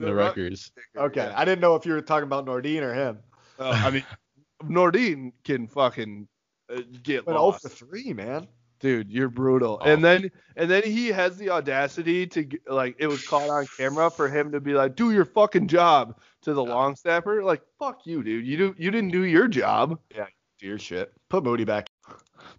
[0.00, 0.72] The, Rut- Rutgers.
[0.96, 3.18] Okay, I didn't know if you were talking about Nordin or him.
[3.58, 4.04] Uh, I mean,
[4.64, 6.26] Nordin can fucking
[6.70, 7.62] uh, get Went 0 lost.
[7.62, 8.48] for 3, man.
[8.80, 9.84] dude you're brutal Oh.
[9.84, 13.66] and then and then he has the audacity to g- like it was caught on
[13.76, 17.62] camera for him to be like do your fucking job to the long snapper like
[17.78, 20.26] fuck you dude you do you didn't do your job Yeah,
[20.58, 21.12] Do your shit.
[21.30, 21.86] Put Moody back.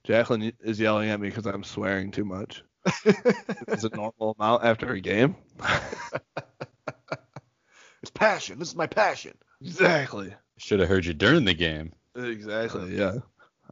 [0.03, 2.63] jacqueline is yelling at me because i'm swearing too much
[3.05, 5.35] it's a normal amount after a game
[8.05, 8.59] It's passion.
[8.59, 9.33] This is my passion.
[9.59, 11.91] exactly Should have heard you during the game.
[12.15, 13.15] exactly yeah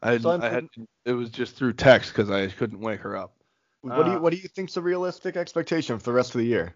[0.01, 0.69] I, So I'm had
[1.05, 3.35] it was just through text because i couldn't wake her up
[3.81, 6.39] What do you Uh, what do you think's a realistic expectation for the rest of
[6.39, 6.73] the year?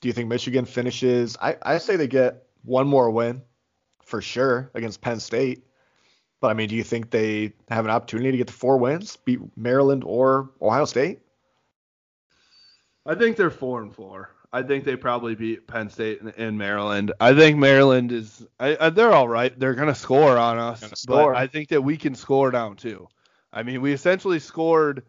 [0.00, 1.36] Do you think Michigan finishes?
[1.42, 3.42] I, I say they get one more win
[4.04, 5.66] for sure against Penn State.
[6.40, 9.16] But I mean, do you think they have an opportunity to get the four wins,
[9.16, 11.18] beat Maryland or Ohio State?
[13.04, 14.30] I think they're four and four.
[14.52, 17.12] I think they probably beat Penn State and, and Maryland.
[17.18, 18.46] I think Maryland is.
[18.60, 19.58] I, I, they're all right.
[19.58, 21.32] They're gonna score on us, score.
[21.32, 23.08] but I think that we can score down too.
[23.52, 25.04] I mean, we essentially scored,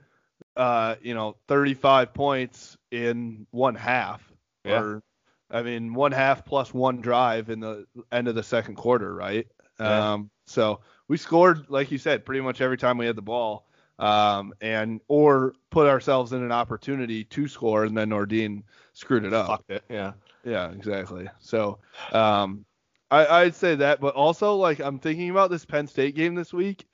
[0.56, 4.22] uh, you know, 35 points in one half.
[4.66, 4.82] Yeah.
[4.82, 5.04] Or,
[5.52, 9.48] I mean, one half plus one drive in the end of the second quarter, right?
[9.80, 10.14] Yeah.
[10.14, 13.68] Um, so we scored, like you said, pretty much every time we had the ball
[14.04, 19.34] um, and or put ourselves in an opportunity to score, and then Nordin screwed it
[19.34, 19.48] up.
[19.48, 19.84] Fucked it.
[19.90, 20.12] Yeah.
[20.44, 21.30] Yeah, exactly.
[21.40, 21.80] So
[22.12, 22.66] um,
[23.10, 26.52] I, I'd say that, but also like I'm thinking about this Penn State game this
[26.52, 26.86] week.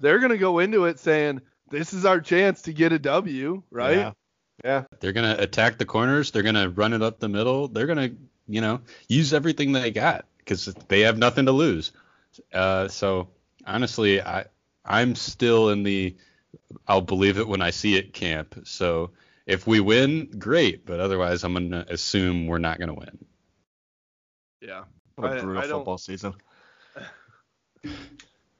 [0.00, 3.98] They're gonna go into it saying this is our chance to get a W, right?
[3.98, 4.12] Yeah.
[4.64, 4.84] Yeah.
[5.00, 6.30] They're gonna attack the corners.
[6.30, 7.68] They're gonna run it up the middle.
[7.68, 8.08] They're gonna,
[8.48, 11.92] you know, use everything they got because they have nothing to lose.
[12.54, 13.28] Uh, so
[13.66, 14.46] honestly, I
[14.84, 16.16] I'm still in the
[16.86, 18.62] I'll believe it when I see it camp.
[18.64, 19.10] So
[19.46, 20.84] if we win, great.
[20.86, 23.24] But otherwise, I'm gonna assume we're not gonna win.
[24.60, 24.84] Yeah.
[25.16, 26.34] What a I- brutal I don't- football season.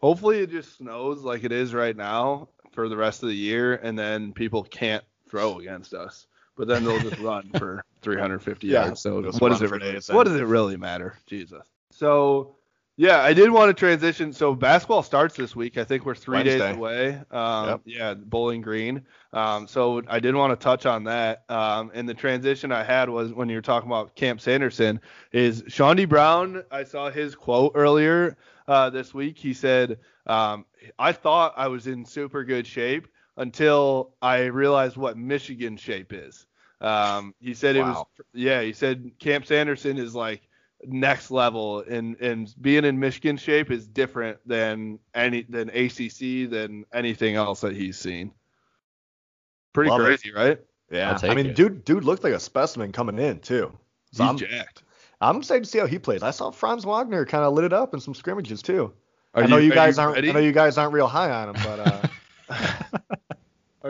[0.01, 3.75] Hopefully it just snows like it is right now for the rest of the year,
[3.75, 6.27] and then people can't throw against us.
[6.57, 9.01] But then they'll just run for 350 Yeah, yards.
[9.03, 11.17] So what does it really, days what does it really matter?
[11.27, 11.67] Jesus.
[11.93, 12.57] So
[13.01, 14.31] yeah, I did want to transition.
[14.31, 15.79] So basketball starts this week.
[15.79, 17.19] I think we're three days away.
[17.31, 17.81] Um, Yep.
[17.87, 19.07] Yeah, Bowling Green.
[19.33, 21.45] Um, so I did want to touch on that.
[21.49, 25.01] Um, and the transition I had was when you were talking about Camp Sanderson
[25.33, 26.63] is Chaundee Brown.
[26.71, 28.37] I saw his quote earlier
[28.69, 29.39] uh, this week.
[29.39, 30.67] He said, um,
[30.99, 36.47] "I thought I was in super good shape until I realized what Michigan shape is."
[36.83, 38.61] Um, he said it was yeah.
[38.61, 40.50] He said Camp Sanderson is like
[40.87, 46.85] next level and and being in Michigan shape is different than any than ACC than
[46.93, 48.33] anything else that he's seen.
[49.73, 50.05] Pretty Love it.
[50.05, 50.59] crazy, right?
[50.91, 51.13] Yeah.
[51.13, 51.57] I'll take I mean, it.
[51.57, 53.73] dude, dude looked like a specimen coming in too.
[54.13, 54.83] So He's I'm, jacked.
[55.21, 56.23] I'm excited to see how he plays.
[56.23, 58.93] I saw Franz Wagner kind of lit it up in some scrimmages too.
[59.35, 60.15] Are I know you, are guys aren't.
[60.17, 60.31] ready?
[60.31, 61.81] I know you guys aren't real high on him, but
[62.51, 62.87] uh,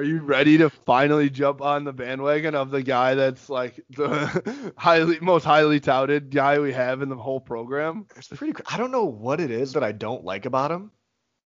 [0.00, 4.72] Are you ready to finally jump on the bandwagon of the guy that's like the
[4.78, 8.06] highly most highly touted guy we have in the whole program?
[8.16, 8.54] it's pretty.
[8.64, 10.90] I don't know what it is that I don't like about him,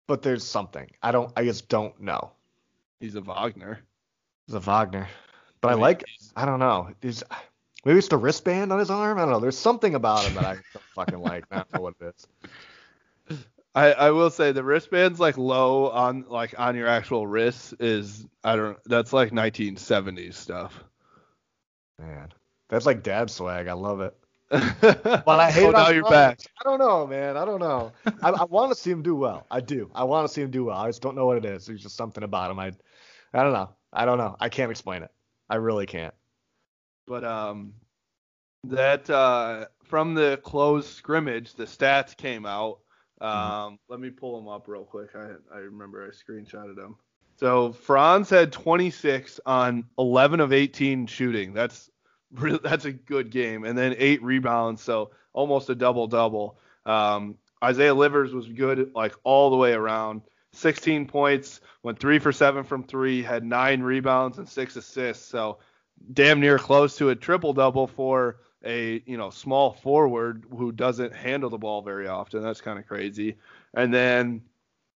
[0.07, 0.89] but there's something.
[1.03, 1.31] I don't.
[1.37, 2.31] I just don't know.
[2.99, 3.81] He's a Wagner.
[4.47, 5.07] He's a Wagner,
[5.61, 6.03] but I, mean, like.
[6.35, 6.89] I don't know.
[6.99, 7.23] There's
[7.85, 9.19] maybe it's the wristband on his arm.
[9.19, 9.39] I don't know.
[9.39, 11.45] There's something about him that I don't fucking like.
[11.51, 12.15] I don't know what it
[13.29, 13.37] is.
[13.73, 18.25] I, I will say the wristbands like low on like on your actual wrists is
[18.43, 20.83] I don't that's like 1970s stuff.
[21.97, 22.29] Man,
[22.69, 23.67] that's like dad swag.
[23.67, 24.15] I love it.
[24.49, 26.41] but But I hate oh, it now on you're back.
[26.59, 27.37] I don't know, man.
[27.37, 27.93] I don't know.
[28.21, 29.45] I, I want to see him do well.
[29.49, 29.89] I do.
[29.95, 30.77] I want to see him do well.
[30.77, 31.65] I just don't know what it is.
[31.65, 32.59] There's just something about him.
[32.59, 32.73] I,
[33.33, 33.69] I don't know.
[33.93, 34.35] I don't know.
[34.41, 35.11] I can't explain it.
[35.49, 36.13] I really can't.
[37.07, 37.73] But um,
[38.65, 42.79] that uh, from the closed scrimmage, the stats came out.
[43.21, 45.09] Um, let me pull them up real quick.
[45.15, 46.95] I I remember I screenshotted them.
[47.37, 51.53] So Franz had 26 on 11 of 18 shooting.
[51.53, 51.89] That's
[52.33, 56.57] re- that's a good game, and then eight rebounds, so almost a double double.
[56.85, 60.21] Um, Isaiah Livers was good like all the way around.
[60.53, 65.25] 16 points, went three for seven from three, had nine rebounds and six assists.
[65.25, 65.59] So
[66.13, 71.15] damn near close to a triple double for a you know small forward who doesn't
[71.15, 72.41] handle the ball very often.
[72.41, 73.37] That's kind of crazy.
[73.73, 74.41] And then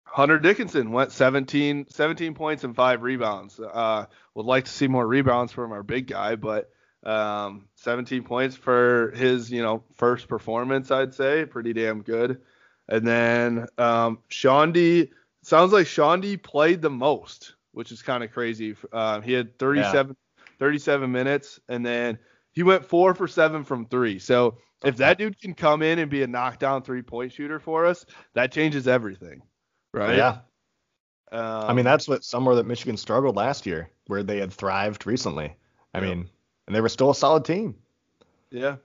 [0.04, 3.58] Hunter Dickinson went 17 17 points and five rebounds.
[3.58, 6.70] Uh, would like to see more rebounds from our big guy, but
[7.04, 12.40] um, 17 points for his you know first performance, I'd say, pretty damn good.
[12.88, 15.10] And then um, Chaundee
[15.42, 18.76] sounds like Chaundee played the most, which is kind of crazy.
[18.92, 20.16] Uh, he had 37
[20.58, 22.18] 37 minutes, and then
[22.52, 24.18] he went four for seven from three.
[24.18, 27.86] So if that dude can come in and be a knockdown three point shooter for
[27.86, 29.42] us, that changes everything,
[29.92, 30.16] right?
[30.16, 30.38] Yeah.
[31.30, 31.40] Um,
[31.70, 35.56] I mean, that's what somewhere that Michigan struggled last year, where they had thrived recently.
[35.94, 36.08] I Yeah.
[36.08, 36.30] mean,
[36.66, 37.74] and they were still a solid team.
[38.50, 38.76] Yeah.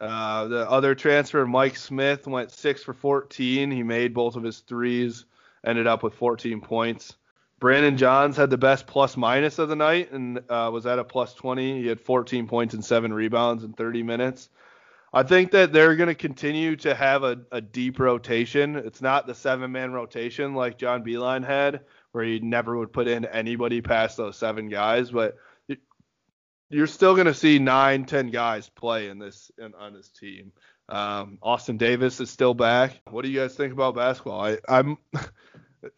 [0.00, 3.70] Uh, the other transfer, Mike Smith, went six for 14.
[3.70, 5.26] He made both of his threes,
[5.66, 7.16] ended up with 14 points.
[7.60, 11.04] Brandon Johns had the best plus minus of the night and uh, was at a
[11.04, 11.82] plus 20.
[11.82, 14.48] He had 14 points and seven rebounds in 30 minutes.
[15.12, 18.76] I think that they're going to continue to have a, a deep rotation.
[18.76, 21.80] It's not the seven man rotation like John Beilein had,
[22.12, 25.36] where he never would put in anybody past those seven guys, but
[26.70, 30.52] you're still going to see nine, ten guys play in this in, on this team.
[30.88, 33.00] Um, Austin Davis is still back.
[33.10, 34.44] What do you guys think about basketball?
[34.44, 34.96] I, I'm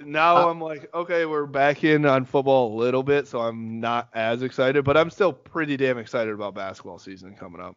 [0.00, 3.80] now Uh, I'm like, okay, we're back in on football a little bit, so I'm
[3.80, 7.76] not as excited, but I'm still pretty damn excited about basketball season coming up.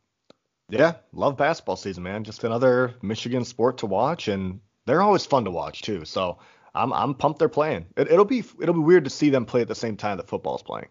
[0.69, 2.23] Yeah, love basketball season, man.
[2.23, 6.05] Just another Michigan sport to watch, and they're always fun to watch too.
[6.05, 6.39] So
[6.73, 7.85] I'm I'm pumped they're playing.
[7.95, 10.27] It, it'll be it'll be weird to see them play at the same time that
[10.27, 10.87] football's playing.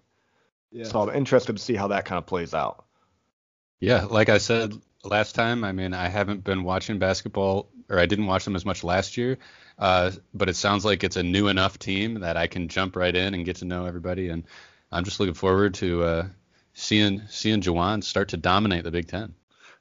[0.71, 0.85] Yeah.
[0.85, 2.85] So I'm interested to see how that kind of plays out.
[3.81, 8.07] Yeah, like I said last time, I mean, I haven't been watching basketball, or I
[8.07, 9.39] didn't watch them as much last year.
[9.79, 13.15] Uh, but it sounds like it's a new enough team that I can jump right
[13.15, 14.29] in and get to know everybody.
[14.29, 14.45] And
[14.93, 16.27] I'm just looking forward to uh,
[16.73, 19.35] seeing seeing Juwan start to dominate the Big Ten.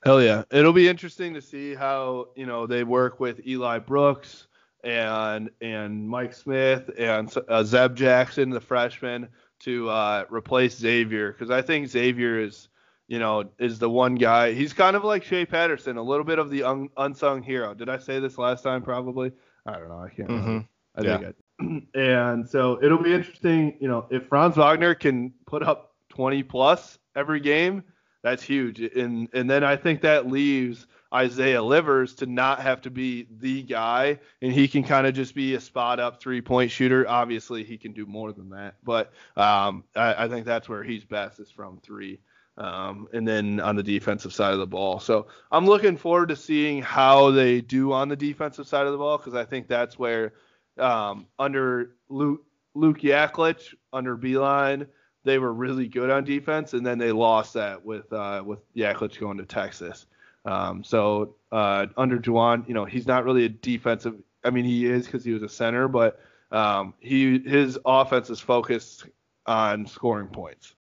[0.03, 0.43] Hell yeah.
[0.51, 4.47] It'll be interesting to see how, you know, they work with Eli Brooks
[4.83, 9.29] and and Mike Smith and uh, Zeb Jackson, the freshman,
[9.61, 12.67] to uh, replace Xavier because I think Xavier is
[13.07, 14.53] you know is the one guy.
[14.53, 17.73] He's kind of like Shea Patterson, a little bit of the un- unsung hero.
[17.73, 18.81] Did I say this last time?
[18.81, 19.31] Probably.
[19.65, 19.99] I don't know.
[19.99, 20.29] I can't.
[20.29, 20.49] remember.
[20.51, 20.67] Mhm.
[20.95, 21.35] I think
[21.95, 21.99] I.
[21.99, 26.97] And so it'll be interesting, you know, if Franz Wagner can put up 20 plus
[27.15, 27.83] every game,
[28.23, 28.79] that's huge.
[28.79, 33.61] And and then I think that leaves Isaiah Livers to not have to be the
[33.63, 37.07] guy, and he can kind of just be a spot up three point shooter.
[37.07, 41.03] Obviously, he can do more than that, but um, I, I think that's where he's
[41.05, 42.19] best is from three.
[42.55, 44.99] Um, and then on the defensive side of the ball.
[44.99, 48.97] So I'm looking forward to seeing how they do on the defensive side of the
[48.99, 50.33] ball because I think that's where
[50.77, 52.43] um, under Luke,
[52.75, 54.87] Luke Yaklich, under Beilein,
[55.23, 59.19] they were really good on defense, and then they lost that with uh, with Yaklich
[59.19, 60.05] going to Texas.
[60.45, 64.15] Um, so uh, under Juwan, you know, he's not really a defensive.
[64.43, 66.19] I mean, he is because he was a center, but
[66.51, 69.05] um, he his offense is focused
[69.45, 70.75] on scoring points.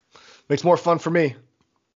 [0.49, 1.37] Makes more fun for me.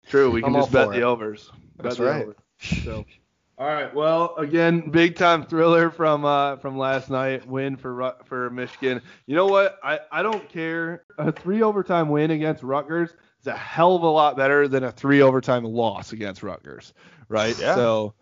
[0.06, 1.04] True, we can I'm just bet for the it.
[1.04, 1.50] overs.
[1.78, 2.22] That's Bet right.
[2.22, 2.36] overs.
[2.84, 3.04] So,
[3.58, 3.92] all right.
[3.94, 7.46] Well, again, big time thriller from uh, from last night.
[7.46, 9.02] Win for for Michigan.
[9.26, 9.78] You know what?
[9.82, 11.04] I I don't care.
[11.18, 14.92] A three overtime win against Rutgers is a hell of a lot better than a
[14.92, 16.94] three overtime loss against Rutgers,
[17.28, 17.58] right?
[17.58, 17.74] Yeah.
[17.74, 18.14] So,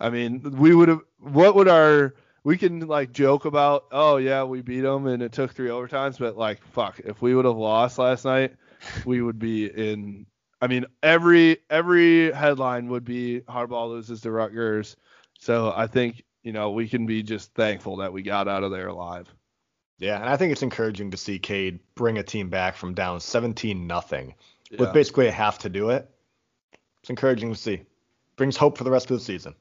[0.00, 1.00] I mean, we would have.
[1.18, 2.14] What would our
[2.48, 6.18] we can like joke about, oh yeah, we beat them and it took three overtimes,
[6.18, 8.54] but like fuck, if we would have lost last night,
[9.04, 10.24] we would be in.
[10.60, 14.96] I mean, every every headline would be Harbaugh loses to Rutgers.
[15.38, 18.70] So I think you know we can be just thankful that we got out of
[18.70, 19.32] there alive.
[19.98, 23.18] Yeah, and I think it's encouraging to see Cade bring a team back from down
[23.20, 24.34] 17 nothing
[24.70, 24.80] Yeah.
[24.80, 26.08] with basically a half to do it.
[27.00, 27.82] It's encouraging to see.
[28.36, 29.56] Brings hope for the rest of the season.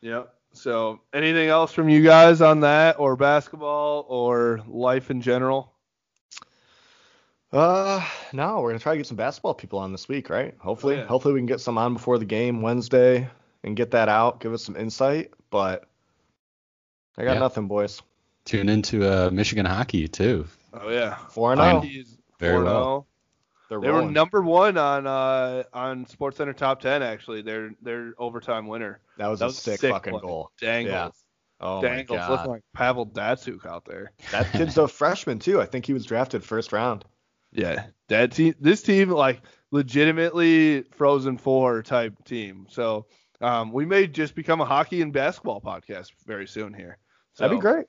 [0.00, 0.24] Yeah.
[0.52, 5.71] So anything else from you guys on that, or basketball, or life in general?
[7.52, 10.54] Uh, no, we're gonna try to get some basketball people on this week, right?
[10.58, 11.06] Hopefully, Oh, yeah.
[11.06, 13.28] hopefully we can get some on before the game Wednesday
[13.62, 15.32] and get that out, give us some insight.
[15.50, 15.84] But
[17.18, 17.38] I got Yeah.
[17.40, 18.00] nothing, boys.
[18.46, 20.46] Tune into uh, Michigan hockey too.
[20.72, 21.16] Oh yeah.
[21.28, 22.04] Four and zero.
[22.38, 22.64] Very 4-0.
[22.64, 23.06] well.
[23.68, 27.42] They're They were number one on uh on Sports Center top ten actually.
[27.42, 29.00] They're they're overtime winner.
[29.18, 30.20] that was that a was sick, sick fucking play.
[30.22, 30.50] goal.
[30.60, 30.92] Dangles.
[30.92, 31.08] Yeah.
[31.60, 32.50] Oh Dangles my looking god.
[32.50, 34.12] like Pavel Datsyuk out there.
[34.32, 35.60] That kid's a freshman too.
[35.60, 37.04] I think he was drafted first round.
[37.52, 38.54] Yeah, that team.
[38.60, 42.66] This team like legitimately Frozen Four type team.
[42.70, 43.06] So
[43.40, 46.98] um, we may just become a hockey and basketball podcast very soon here.
[47.34, 47.86] So That'd be great.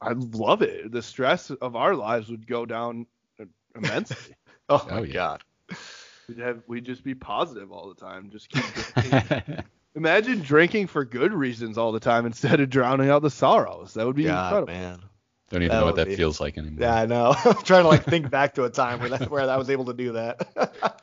[0.00, 0.90] I love it.
[0.90, 3.06] The stress of our lives would go down
[3.74, 4.34] immensely.
[4.68, 5.12] Oh, Oh, my yeah.
[5.12, 5.42] god.
[6.28, 8.30] we'd have we'd just be positive all the time.
[8.30, 9.64] Just keep drinking.
[9.96, 13.92] Imagine drinking for good reasons all the time instead of drowning out the sorrows.
[13.94, 14.72] That would be God, incredible.
[14.72, 14.98] man.
[15.52, 16.78] Don't even That know what that be- feels like anymore.
[16.80, 17.34] Yeah, I know.
[17.44, 19.84] I'm trying to like think back to a time where that, where I was able
[19.84, 20.48] to do that.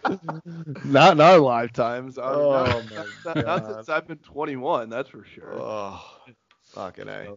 [0.86, 2.18] Not in our lifetimes.
[2.18, 3.76] I mean, Oh, not, my not- not God.
[3.76, 5.54] since I've been 21, that's for sure.
[5.54, 6.04] oh,
[6.74, 7.36] fucking a.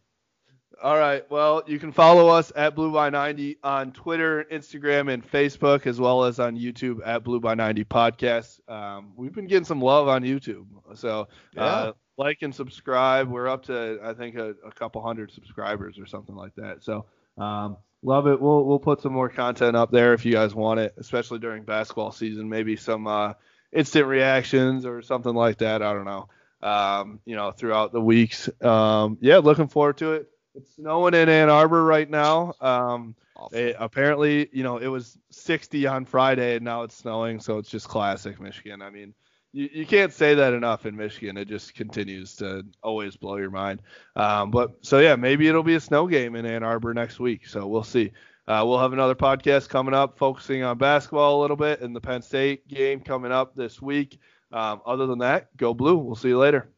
[0.83, 1.31] All right.
[1.31, 6.01] Well, you can follow us at Blue by 90 on Twitter, Instagram, and Facebook, as
[6.01, 8.59] well as on YouTube at Blue by 90 Podcast.
[8.69, 13.29] Um, we've been getting some love on YouTube, so uh, like and subscribe.
[13.29, 16.83] We're up to I think a, a couple hundred subscribers or something like that.
[16.83, 17.07] So
[17.39, 18.41] um, love it.
[18.41, 21.65] We'll we'll put some more content up there if you guys want it, especially during
[21.65, 22.49] basketball season.
[22.49, 23.35] Maybe some uh,
[23.73, 25.83] instant reactions or something like that.
[25.83, 26.29] I don't know.
[26.63, 28.49] Um, you know, throughout the weeks.
[28.63, 30.29] Um, yeah, looking forward to it.
[30.55, 32.55] It's snowing in Ann Arbor right now.
[32.61, 33.17] Um,
[33.53, 37.71] it- apparently, you know, it was 60 on Friday and now it's snowing, so it's
[37.71, 38.83] just classic Michigan.
[38.83, 39.15] I mean,
[39.53, 41.37] you, you can't say that enough in Michigan.
[41.37, 43.83] It just continues to always blow your mind.
[44.17, 47.47] Um, but so yeah, maybe it'll be a snow game in Ann Arbor next week.
[47.47, 48.13] So we'll see.
[48.49, 52.01] Uh, we'll have another podcast coming up focusing on basketball a little bit and the
[52.01, 54.19] Penn State game coming up this week.
[54.51, 55.97] Um, other than that, go blue.
[55.97, 56.69] We'll see you later.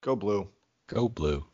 [0.00, 0.48] Go blue.
[0.86, 1.44] Go blue.